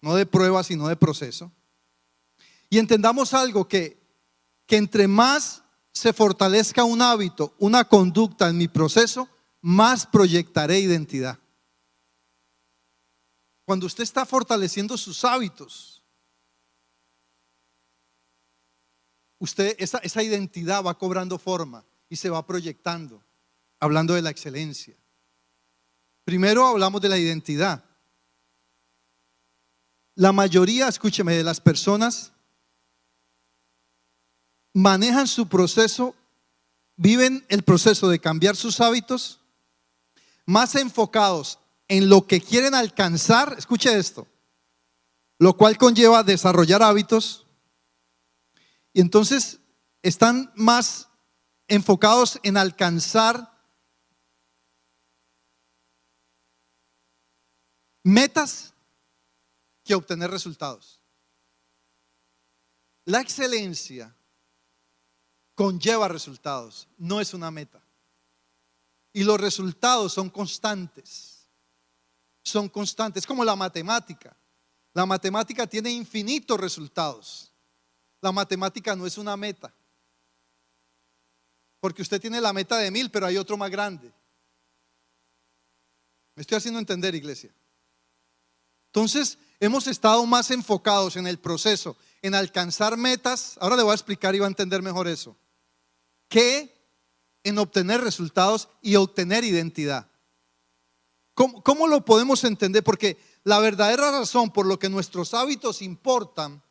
no 0.00 0.14
de 0.14 0.26
prueba, 0.26 0.62
sino 0.62 0.88
de 0.88 0.96
proceso. 0.96 1.52
Y 2.68 2.78
entendamos 2.78 3.32
algo, 3.32 3.68
que, 3.68 4.00
que 4.66 4.76
entre 4.76 5.06
más 5.08 5.62
se 5.92 6.12
fortalezca 6.12 6.84
un 6.84 7.00
hábito, 7.00 7.54
una 7.58 7.84
conducta 7.84 8.48
en 8.48 8.58
mi 8.58 8.68
proceso, 8.68 9.28
más 9.62 10.06
proyectaré 10.06 10.78
identidad. 10.80 11.38
Cuando 13.64 13.86
usted 13.86 14.02
está 14.02 14.26
fortaleciendo 14.26 14.96
sus 14.96 15.24
hábitos, 15.24 16.04
usted 19.38 19.74
esa, 19.78 19.98
esa 19.98 20.22
identidad 20.22 20.84
va 20.84 20.98
cobrando 20.98 21.38
forma 21.38 21.84
y 22.08 22.16
se 22.16 22.30
va 22.30 22.46
proyectando, 22.46 23.24
hablando 23.80 24.14
de 24.14 24.22
la 24.22 24.30
excelencia. 24.30 24.96
Primero 26.26 26.66
hablamos 26.66 27.00
de 27.00 27.08
la 27.08 27.18
identidad. 27.18 27.84
La 30.16 30.32
mayoría, 30.32 30.88
escúcheme, 30.88 31.36
de 31.36 31.44
las 31.44 31.60
personas 31.60 32.32
manejan 34.74 35.28
su 35.28 35.46
proceso, 35.46 36.16
viven 36.96 37.46
el 37.48 37.62
proceso 37.62 38.08
de 38.08 38.18
cambiar 38.18 38.56
sus 38.56 38.80
hábitos 38.80 39.38
más 40.46 40.74
enfocados 40.74 41.60
en 41.86 42.08
lo 42.08 42.26
que 42.26 42.40
quieren 42.40 42.74
alcanzar, 42.74 43.54
escuche 43.56 43.96
esto, 43.96 44.26
lo 45.38 45.56
cual 45.56 45.78
conlleva 45.78 46.24
desarrollar 46.24 46.82
hábitos, 46.82 47.46
y 48.92 49.00
entonces 49.00 49.60
están 50.02 50.52
más 50.56 51.08
enfocados 51.68 52.40
en 52.42 52.56
alcanzar 52.56 53.55
metas 58.06 58.72
que 59.82 59.96
obtener 59.96 60.30
resultados. 60.30 61.00
La 63.04 63.20
excelencia 63.20 64.14
conlleva 65.56 66.06
resultados, 66.06 66.86
no 66.98 67.20
es 67.20 67.34
una 67.34 67.50
meta. 67.50 67.82
Y 69.12 69.24
los 69.24 69.40
resultados 69.40 70.12
son 70.12 70.30
constantes. 70.30 71.48
Son 72.44 72.68
constantes, 72.68 73.26
como 73.26 73.44
la 73.44 73.56
matemática. 73.56 74.36
La 74.94 75.04
matemática 75.04 75.66
tiene 75.66 75.90
infinitos 75.90 76.60
resultados. 76.60 77.52
La 78.20 78.30
matemática 78.30 78.94
no 78.94 79.04
es 79.04 79.18
una 79.18 79.36
meta. 79.36 79.74
Porque 81.80 82.02
usted 82.02 82.20
tiene 82.20 82.40
la 82.40 82.52
meta 82.52 82.76
de 82.76 82.90
mil, 82.92 83.10
pero 83.10 83.26
hay 83.26 83.36
otro 83.36 83.56
más 83.56 83.70
grande. 83.70 84.12
Me 86.36 86.42
estoy 86.42 86.58
haciendo 86.58 86.78
entender, 86.78 87.12
iglesia. 87.12 87.52
Entonces, 88.96 89.36
hemos 89.60 89.86
estado 89.88 90.24
más 90.24 90.50
enfocados 90.50 91.16
en 91.16 91.26
el 91.26 91.38
proceso, 91.38 91.98
en 92.22 92.34
alcanzar 92.34 92.96
metas. 92.96 93.58
Ahora 93.60 93.76
le 93.76 93.82
voy 93.82 93.90
a 93.90 93.94
explicar 93.94 94.34
y 94.34 94.38
va 94.38 94.46
a 94.46 94.48
entender 94.48 94.80
mejor 94.80 95.06
eso. 95.06 95.36
Que 96.30 96.74
en 97.44 97.58
obtener 97.58 98.00
resultados 98.00 98.70
y 98.80 98.96
obtener 98.96 99.44
identidad. 99.44 100.08
¿Cómo, 101.34 101.62
¿Cómo, 101.62 101.88
lo 101.88 102.06
podemos 102.06 102.42
entender? 102.44 102.82
Porque 102.82 103.18
la 103.44 103.58
verdadera 103.58 104.12
razón 104.12 104.50
por 104.50 104.64
lo 104.64 104.78
que 104.78 104.88
nuestros 104.88 105.34
hábitos 105.34 105.82
importan 105.82 106.62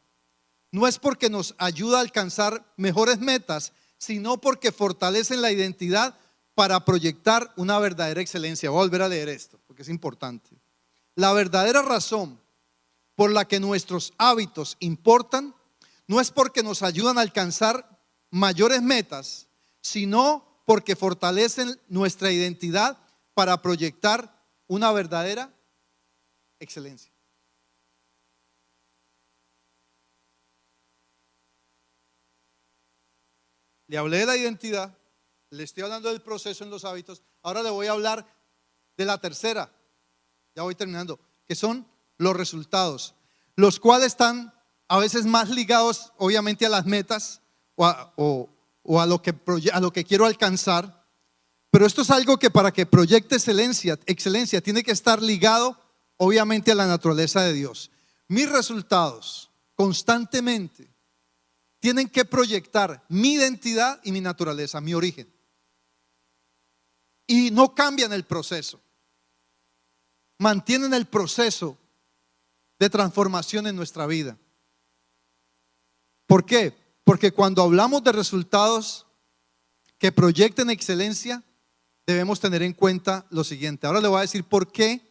no 0.72 0.88
es 0.88 0.98
porque 0.98 1.30
nos 1.30 1.54
ayuda 1.60 2.00
a 2.00 2.02
alcanzar 2.02 2.74
mejores 2.76 3.20
metas, 3.20 3.72
sino 4.00 4.42
porque 4.42 4.72
fortalecen 4.72 5.44
la 5.44 5.52
identidad 5.52 6.18
para 6.56 6.86
proyectar 6.86 7.54
una 7.56 7.78
verdadera 7.78 8.20
excelencia. 8.20 8.72
Voy 8.72 8.80
a 8.80 8.86
volver 8.86 9.04
a 9.04 9.10
leer 9.10 9.30
esto, 9.30 9.60
porque 9.68 9.84
es 9.84 9.90
importante. 9.90 10.65
La 11.16 11.32
verdadera 11.34 11.82
razón 11.82 12.40
por 13.16 13.32
la 13.32 13.48
que 13.48 13.60
nuestros 13.60 14.14
hábitos 14.18 14.76
importan 14.80 15.56
no 16.08 16.20
es 16.20 16.32
porque 16.32 16.62
nos 16.62 16.84
ayudan 16.84 17.18
a 17.18 17.22
alcanzar 17.22 18.00
mayores 18.30 18.82
metas, 18.82 19.48
sino 19.82 20.62
porque 20.66 20.96
fortalecen 20.96 21.80
nuestra 21.88 22.32
identidad 22.32 22.98
para 23.34 23.62
proyectar 23.62 24.44
una 24.68 24.92
verdadera 24.92 25.54
excelencia. 26.60 27.12
Le 33.88 33.98
hablé 33.98 34.20
de 34.20 34.26
la 34.26 34.36
identidad, 34.36 34.98
le 35.52 35.64
estoy 35.64 35.84
hablando 35.84 36.10
del 36.10 36.22
proceso 36.22 36.64
en 36.64 36.72
los 36.72 36.86
hábitos, 36.86 37.22
ahora 37.44 37.62
le 37.62 37.70
voy 37.70 37.88
a 37.88 37.92
hablar 37.92 38.26
de 38.98 39.06
la 39.06 39.20
tercera, 39.20 39.72
ya 40.56 40.64
voy 40.64 40.76
terminando, 40.76 41.20
que 41.48 41.54
son 41.54 41.86
los 42.18 42.36
resultados, 42.36 43.14
los 43.56 43.80
cuales 43.80 44.08
están 44.08 44.54
a 44.88 44.98
veces 45.00 45.26
más 45.26 45.50
ligados 45.50 46.14
obviamente 46.18 46.66
a 46.66 46.70
las 46.70 46.86
metas 46.86 47.42
o 47.76 48.50
a, 49.00 49.06
lo, 49.06 49.22
que, 49.22 49.36
a 49.74 49.80
lo 49.82 49.92
que 49.92 50.06
quiero 50.06 50.26
alcanzar, 50.26 51.06
pero 51.72 51.86
esto 51.86 52.04
es 52.04 52.10
algo 52.10 52.38
que 52.38 52.50
para 52.50 52.72
que 52.72 52.86
proyecte 52.86 53.36
excelencia, 53.36 54.00
excelencia 54.06 54.62
tiene 54.62 54.84
que 54.84 54.92
estar 54.92 55.22
ligado 55.22 55.78
obviamente 56.16 56.72
a 56.72 56.76
la 56.76 56.88
naturaleza 56.88 57.42
de 57.42 57.52
Dios. 57.52 57.92
Mis 58.30 58.50
resultados 58.50 59.52
constantemente 59.76 60.90
tienen 61.80 62.08
que 62.08 62.24
proyectar 62.24 63.04
mi 63.10 63.34
identidad 63.34 64.00
y 64.04 64.14
mi 64.14 64.22
naturaleza, 64.22 64.80
mi 64.80 64.94
origen. 64.94 65.28
Y 67.28 67.52
no 67.52 67.76
cambian 67.76 68.14
el 68.14 68.24
proceso 68.24 68.80
mantienen 70.38 70.94
el 70.94 71.06
proceso 71.06 71.78
de 72.80 72.90
transformación 72.90 73.68
en 73.68 73.76
nuestra 73.76 74.06
vida. 74.06 74.38
¿Por 76.28 76.46
qué? 76.46 76.76
Porque 77.04 77.32
cuando 77.32 77.62
hablamos 77.62 78.04
de 78.04 78.12
resultados 78.12 79.06
que 79.98 80.12
proyecten 80.12 80.70
excelencia, 80.70 81.44
debemos 82.06 82.40
tener 82.40 82.62
en 82.64 82.74
cuenta 82.74 83.26
lo 83.30 83.44
siguiente. 83.44 83.88
Ahora 83.88 84.02
le 84.02 84.08
voy 84.08 84.18
a 84.18 84.22
decir 84.22 84.44
por 84.44 84.72
qué 84.72 85.02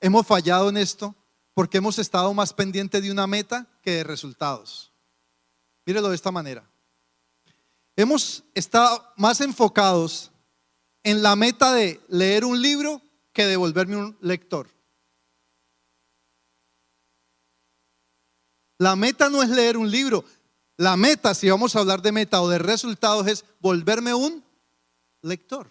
hemos 0.00 0.26
fallado 0.26 0.68
en 0.68 0.76
esto, 0.76 1.14
porque 1.54 1.78
hemos 1.78 1.98
estado 1.98 2.32
más 2.34 2.52
pendientes 2.52 3.02
de 3.02 3.10
una 3.10 3.26
meta 3.26 3.66
que 3.82 3.92
de 3.92 4.04
resultados. 4.04 4.92
Mírelo 5.86 6.08
de 6.10 6.14
esta 6.14 6.30
manera. 6.30 6.68
Hemos 7.96 8.44
estado 8.54 9.04
más 9.16 9.40
enfocados 9.40 10.30
en 11.02 11.22
la 11.22 11.34
meta 11.34 11.72
de 11.72 12.00
leer 12.08 12.44
un 12.44 12.60
libro 12.60 13.02
que 13.38 13.46
devolverme 13.46 13.94
un 13.94 14.18
lector. 14.20 14.68
La 18.78 18.96
meta 18.96 19.30
no 19.30 19.44
es 19.44 19.48
leer 19.48 19.76
un 19.76 19.88
libro. 19.88 20.24
La 20.76 20.96
meta, 20.96 21.32
si 21.34 21.48
vamos 21.48 21.76
a 21.76 21.78
hablar 21.78 22.02
de 22.02 22.10
meta 22.10 22.42
o 22.42 22.48
de 22.48 22.58
resultados, 22.58 23.28
es 23.28 23.44
volverme 23.60 24.12
un 24.12 24.42
lector. 25.22 25.70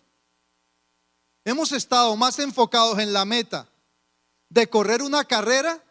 Hemos 1.43 1.73
estado 1.73 2.15
más 2.15 2.39
enfocados 2.39 2.99
en 2.99 3.11
la 3.11 3.25
meta 3.25 3.67
de 4.47 4.69
correr 4.69 5.01
una 5.01 5.25
carrera 5.25 5.83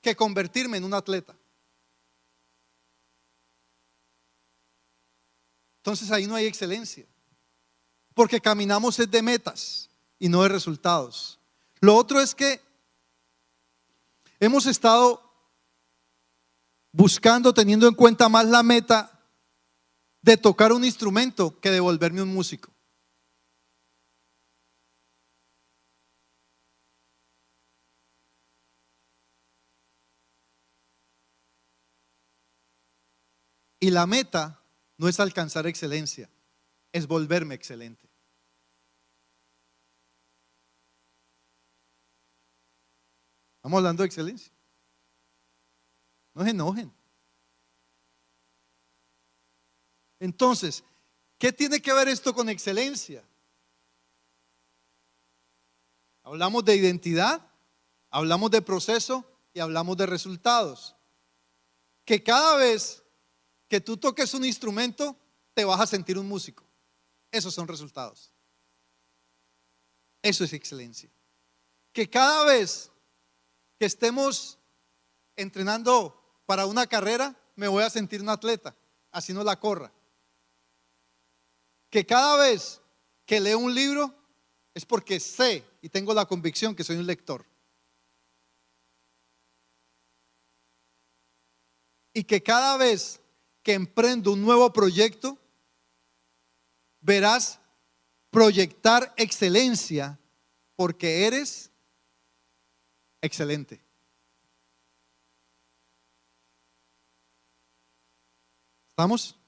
que 0.00 0.16
convertirme 0.16 0.78
en 0.78 0.84
un 0.84 0.94
atleta. 0.94 1.36
Entonces 5.76 6.10
ahí 6.10 6.26
no 6.26 6.34
hay 6.34 6.46
excelencia, 6.46 7.06
porque 8.14 8.40
caminamos 8.40 8.98
es 8.98 9.08
de 9.08 9.22
metas 9.22 9.91
y 10.22 10.28
no 10.28 10.44
de 10.44 10.48
resultados. 10.50 11.40
Lo 11.80 11.96
otro 11.96 12.20
es 12.20 12.32
que 12.32 12.60
hemos 14.38 14.66
estado 14.66 15.20
buscando, 16.92 17.52
teniendo 17.52 17.88
en 17.88 17.94
cuenta 17.94 18.28
más 18.28 18.46
la 18.46 18.62
meta 18.62 19.20
de 20.20 20.36
tocar 20.36 20.72
un 20.72 20.84
instrumento 20.84 21.58
que 21.58 21.72
de 21.72 21.80
volverme 21.80 22.22
un 22.22 22.32
músico. 22.32 22.72
Y 33.80 33.90
la 33.90 34.06
meta 34.06 34.62
no 34.98 35.08
es 35.08 35.18
alcanzar 35.18 35.66
excelencia, 35.66 36.30
es 36.92 37.08
volverme 37.08 37.56
excelente. 37.56 38.11
Estamos 43.62 43.78
hablando 43.78 44.02
de 44.02 44.08
excelencia. 44.08 44.52
No 46.34 46.42
se 46.42 46.50
enojen. 46.50 46.92
Entonces, 50.18 50.82
¿qué 51.38 51.52
tiene 51.52 51.80
que 51.80 51.92
ver 51.92 52.08
esto 52.08 52.34
con 52.34 52.48
excelencia? 52.48 53.24
Hablamos 56.24 56.64
de 56.64 56.74
identidad, 56.74 57.48
hablamos 58.10 58.50
de 58.50 58.62
proceso 58.62 59.24
y 59.54 59.60
hablamos 59.60 59.96
de 59.96 60.06
resultados. 60.06 60.96
Que 62.04 62.20
cada 62.20 62.56
vez 62.56 63.04
que 63.68 63.80
tú 63.80 63.96
toques 63.96 64.34
un 64.34 64.44
instrumento, 64.44 65.16
te 65.54 65.64
vas 65.64 65.80
a 65.80 65.86
sentir 65.86 66.18
un 66.18 66.26
músico. 66.26 66.64
Esos 67.30 67.54
son 67.54 67.68
resultados. 67.68 68.32
Eso 70.20 70.42
es 70.42 70.52
excelencia. 70.52 71.08
Que 71.92 72.10
cada 72.10 72.44
vez 72.44 72.91
que 73.82 73.86
estemos 73.86 74.60
entrenando 75.34 76.16
para 76.46 76.66
una 76.66 76.86
carrera, 76.86 77.36
me 77.56 77.66
voy 77.66 77.82
a 77.82 77.90
sentir 77.90 78.22
un 78.22 78.28
atleta, 78.28 78.76
así 79.10 79.32
no 79.32 79.42
la 79.42 79.58
corra. 79.58 79.92
Que 81.90 82.06
cada 82.06 82.36
vez 82.36 82.80
que 83.26 83.40
leo 83.40 83.58
un 83.58 83.74
libro 83.74 84.14
es 84.72 84.86
porque 84.86 85.18
sé 85.18 85.64
y 85.80 85.88
tengo 85.88 86.14
la 86.14 86.26
convicción 86.26 86.76
que 86.76 86.84
soy 86.84 86.94
un 86.94 87.08
lector. 87.08 87.44
Y 92.14 92.22
que 92.22 92.40
cada 92.40 92.76
vez 92.76 93.20
que 93.64 93.74
emprendo 93.74 94.34
un 94.34 94.42
nuevo 94.42 94.72
proyecto, 94.72 95.36
verás 97.00 97.58
proyectar 98.30 99.12
excelencia 99.16 100.20
porque 100.76 101.26
eres 101.26 101.71
excelente. 103.22 103.82
¿Estamos? 108.90 109.38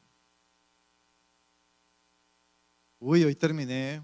Uy, 2.99 3.25
hoy 3.25 3.35
terminé 3.35 4.03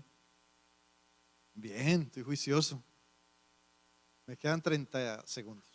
Bien, 1.60 2.02
estoy 2.02 2.22
juicioso. 2.22 2.82
Me 4.24 4.36
quedan 4.36 4.62
30 4.62 5.26
segundos. 5.26 5.68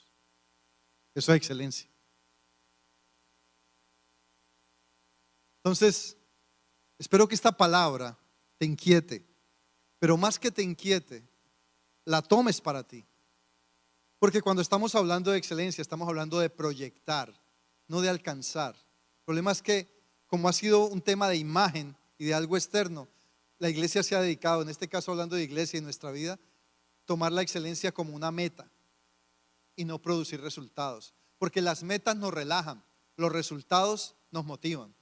Eso 1.13 1.31
es 1.31 1.37
excelencia. 1.37 1.87
Entonces, 5.57 6.17
espero 6.97 7.27
que 7.27 7.35
esta 7.35 7.51
palabra 7.51 8.17
te 8.57 8.65
inquiete, 8.65 9.27
pero 9.99 10.17
más 10.17 10.39
que 10.39 10.49
te 10.49 10.63
inquiete, 10.63 11.23
la 12.03 12.23
tomes 12.23 12.59
para 12.59 12.81
ti. 12.81 13.05
Porque 14.26 14.41
cuando 14.41 14.63
estamos 14.63 14.95
hablando 14.95 15.30
de 15.30 15.38
excelencia, 15.38 15.84
estamos 15.84 16.09
hablando 16.09 16.39
de 16.39 16.49
proyectar, 16.49 17.32
no 17.88 18.01
de 18.01 18.09
alcanzar. 18.09 18.73
El 18.76 19.23
problema 19.23 19.51
es 19.51 19.61
que, 19.61 19.88
como 20.26 20.49
ha 20.49 20.53
sido 20.53 20.88
un 20.88 20.99
tema 20.99 21.30
de 21.30 21.38
imagen 21.38 21.95
y 22.17 22.26
de 22.26 22.34
algo 22.34 22.57
externo, 22.57 23.07
la 23.59 23.69
iglesia 23.69 24.01
se 24.01 24.15
ha 24.15 24.21
dedicado, 24.21 24.63
en 24.63 24.69
este 24.69 24.89
caso 24.89 25.11
hablando 25.11 25.36
de 25.36 25.43
iglesia 25.43 25.78
y 25.78 25.82
nuestra 25.82 26.09
vida, 26.09 26.39
tomar 27.05 27.32
la 27.32 27.43
excelencia 27.43 27.91
como 27.91 28.15
una 28.15 28.32
meta 28.32 28.67
y 29.76 29.86
no 29.86 30.01
producir 30.01 30.41
resultados. 30.41 31.13
Porque 31.38 31.61
las 31.61 31.84
metas 31.84 32.15
nos 32.15 32.34
relajan, 32.34 32.84
los 33.17 33.32
resultados 33.32 34.15
nos 34.32 34.43
motivan. 34.43 34.95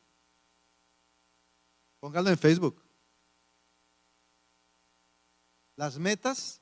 Pónganlo 2.01 2.29
en 2.29 2.37
Facebook. 2.37 2.83
Las 5.77 5.97
metas 5.97 6.59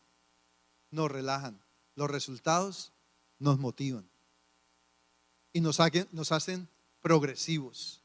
nos 0.92 1.10
relajan, 1.10 1.60
los 1.96 2.10
resultados 2.10 2.92
nos 3.40 3.60
motivan 3.60 4.10
y 5.54 5.62
nos, 5.62 5.80
nos 6.12 6.32
hacen 6.32 6.70
progresivos, 7.02 8.04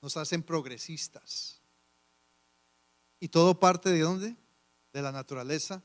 nos 0.00 0.16
hacen 0.16 0.42
progresistas. 0.42 1.60
Y 3.20 3.28
todo 3.28 3.58
parte 3.58 3.90
de 3.90 4.00
dónde? 4.00 4.36
De 4.92 5.02
la 5.02 5.12
naturaleza 5.12 5.82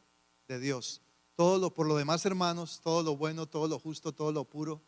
de 0.48 0.60
Dios. 0.60 1.02
Todo 1.36 1.60
lo 1.60 1.74
por 1.74 1.88
lo 1.88 1.96
demás, 1.96 2.26
hermanos, 2.26 2.82
todo 2.82 3.04
lo 3.04 3.16
bueno, 3.16 3.46
todo 3.46 3.68
lo 3.68 3.80
justo, 3.80 4.12
todo 4.12 4.32
lo 4.32 4.44
puro, 4.44 4.82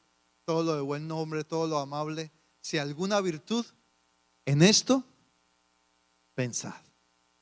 todo 0.45 0.64
lo 0.64 0.76
de 0.76 0.82
buen 0.82 1.07
nombre, 1.07 1.43
todo 1.43 1.68
lo 1.68 1.78
amable, 1.78 2.32
si 2.60 2.80
alguna 2.80 3.22
virtud 3.22 3.66
en 4.45 4.64
esto 4.64 5.03
pensad. 6.34 6.82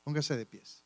Póngase 0.04 0.36
de 0.36 0.44
pies. 0.44 0.84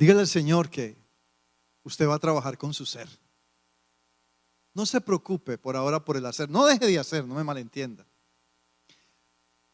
Dígale 0.00 0.20
al 0.20 0.28
Señor 0.28 0.70
que 0.70 0.96
usted 1.82 2.08
va 2.08 2.14
a 2.14 2.18
trabajar 2.18 2.56
con 2.56 2.72
su 2.72 2.86
ser. 2.86 3.06
No 4.72 4.86
se 4.86 4.98
preocupe 4.98 5.58
por 5.58 5.76
ahora 5.76 6.02
por 6.02 6.16
el 6.16 6.24
hacer. 6.24 6.48
No 6.48 6.64
deje 6.64 6.86
de 6.86 6.98
hacer, 6.98 7.26
no 7.26 7.34
me 7.34 7.44
malentienda. 7.44 8.06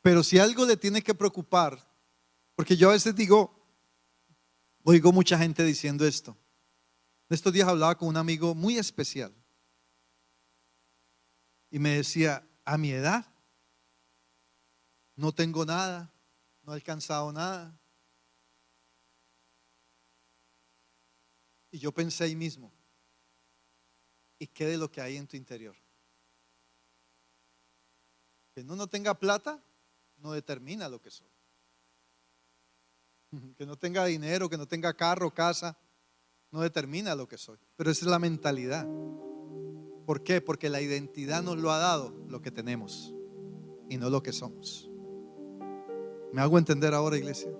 Pero 0.02 0.24
si 0.24 0.40
algo 0.40 0.66
le 0.66 0.76
tiene 0.76 1.00
que 1.00 1.14
preocupar, 1.14 1.78
porque 2.56 2.76
yo 2.76 2.88
a 2.88 2.94
veces 2.94 3.14
digo, 3.14 3.54
oigo 4.82 5.12
mucha 5.12 5.38
gente 5.38 5.62
diciendo 5.62 6.04
esto. 6.04 6.36
Estos 7.28 7.52
días 7.52 7.68
hablaba 7.68 7.96
con 7.96 8.08
un 8.08 8.16
amigo 8.16 8.52
muy 8.52 8.78
especial 8.78 9.32
y 11.70 11.78
me 11.78 11.98
decía, 11.98 12.44
a 12.64 12.76
mi 12.76 12.90
edad 12.90 13.32
no 15.14 15.30
tengo 15.30 15.64
nada, 15.64 16.12
no 16.64 16.72
he 16.72 16.74
alcanzado 16.74 17.30
nada, 17.30 17.78
Y 21.76 21.78
yo 21.78 21.92
pensé 21.92 22.24
ahí 22.24 22.34
mismo, 22.34 22.72
¿y 24.38 24.46
qué 24.46 24.64
de 24.64 24.78
lo 24.78 24.90
que 24.90 25.02
hay 25.02 25.18
en 25.18 25.26
tu 25.26 25.36
interior? 25.36 25.76
Que 28.54 28.64
no, 28.64 28.76
no 28.76 28.86
tenga 28.86 29.12
plata 29.12 29.62
no 30.16 30.32
determina 30.32 30.88
lo 30.88 31.02
que 31.02 31.10
soy. 31.10 31.28
Que 33.58 33.66
no 33.66 33.76
tenga 33.76 34.06
dinero, 34.06 34.48
que 34.48 34.56
no 34.56 34.66
tenga 34.66 34.94
carro, 34.94 35.34
casa, 35.34 35.76
no 36.50 36.62
determina 36.62 37.14
lo 37.14 37.28
que 37.28 37.36
soy. 37.36 37.58
Pero 37.76 37.90
esa 37.90 38.06
es 38.06 38.10
la 38.10 38.18
mentalidad. 38.18 38.88
¿Por 40.06 40.22
qué? 40.22 40.40
Porque 40.40 40.70
la 40.70 40.80
identidad 40.80 41.42
nos 41.42 41.58
lo 41.58 41.72
ha 41.72 41.78
dado 41.78 42.16
lo 42.26 42.40
que 42.40 42.50
tenemos 42.50 43.14
y 43.90 43.98
no 43.98 44.08
lo 44.08 44.22
que 44.22 44.32
somos. 44.32 44.90
¿Me 46.32 46.40
hago 46.40 46.56
entender 46.56 46.94
ahora, 46.94 47.18
iglesia? 47.18 47.50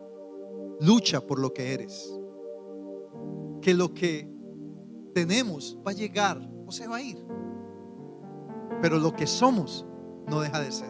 Lucha 0.81 1.21
por 1.21 1.39
lo 1.39 1.53
que 1.53 1.75
eres 1.75 2.19
que 3.67 3.75
lo 3.75 3.93
que 3.93 4.31
tenemos 5.13 5.77
va 5.85 5.91
a 5.91 5.95
llegar 5.95 6.41
o 6.65 6.71
se 6.71 6.87
va 6.87 6.99
a 6.99 7.03
ir. 7.03 7.19
Pero 8.81 9.01
lo 9.01 9.13
que 9.13 9.27
somos 9.27 9.85
no 10.29 10.39
deja 10.41 10.61
de 10.61 10.71
ser. 10.71 10.89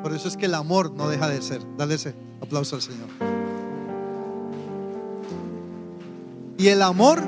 Por 0.00 0.14
eso 0.14 0.28
es 0.28 0.36
que 0.36 0.46
el 0.46 0.54
amor 0.54 0.92
no 0.92 1.08
deja 1.08 1.28
de 1.28 1.42
ser. 1.42 1.60
Dale 1.76 1.96
ese 1.96 2.14
aplauso 2.40 2.76
al 2.76 2.82
Señor. 2.82 3.08
Y 6.56 6.68
el 6.68 6.82
amor 6.82 7.20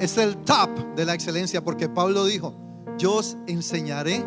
es 0.00 0.16
el 0.16 0.34
top 0.38 0.70
de 0.96 1.04
la 1.04 1.12
excelencia, 1.12 1.62
porque 1.62 1.90
Pablo 1.90 2.24
dijo, 2.24 2.54
yo 2.96 3.16
os 3.16 3.36
enseñaré 3.46 4.24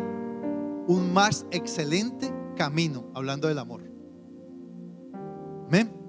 un 0.86 1.12
más 1.12 1.44
excelente 1.50 2.32
camino, 2.54 3.10
hablando 3.16 3.48
del 3.48 3.58
amor. 3.58 3.82
Amén. 5.66 5.99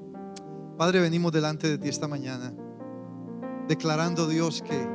Padre, 0.82 1.00
venimos 1.00 1.32
delante 1.32 1.70
de 1.70 1.78
ti 1.78 1.90
esta 1.90 2.08
mañana, 2.08 2.52
declarando 3.68 4.28
Dios 4.28 4.64
que 4.64 4.90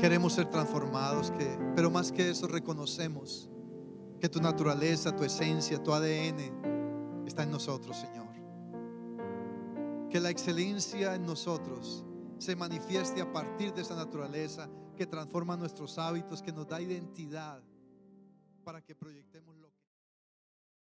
queremos 0.00 0.32
ser 0.32 0.50
transformados, 0.50 1.30
que, 1.30 1.56
pero 1.76 1.88
más 1.88 2.10
que 2.10 2.30
eso 2.30 2.48
reconocemos 2.48 3.48
que 4.18 4.28
tu 4.28 4.40
naturaleza, 4.40 5.14
tu 5.14 5.22
esencia, 5.22 5.80
tu 5.80 5.94
ADN 5.94 7.24
está 7.28 7.44
en 7.44 7.52
nosotros, 7.52 7.96
Señor. 7.96 8.26
Que 10.10 10.18
la 10.18 10.30
excelencia 10.30 11.14
en 11.14 11.26
nosotros 11.26 12.04
se 12.38 12.56
manifieste 12.56 13.20
a 13.22 13.32
partir 13.32 13.72
de 13.72 13.82
esa 13.82 13.94
naturaleza 13.94 14.68
que 14.96 15.06
transforma 15.06 15.56
nuestros 15.56 15.96
hábitos, 15.96 16.42
que 16.42 16.50
nos 16.50 16.66
da 16.66 16.80
identidad 16.80 17.62
para 18.64 18.82
que 18.82 18.96
proyectemos 18.96 19.51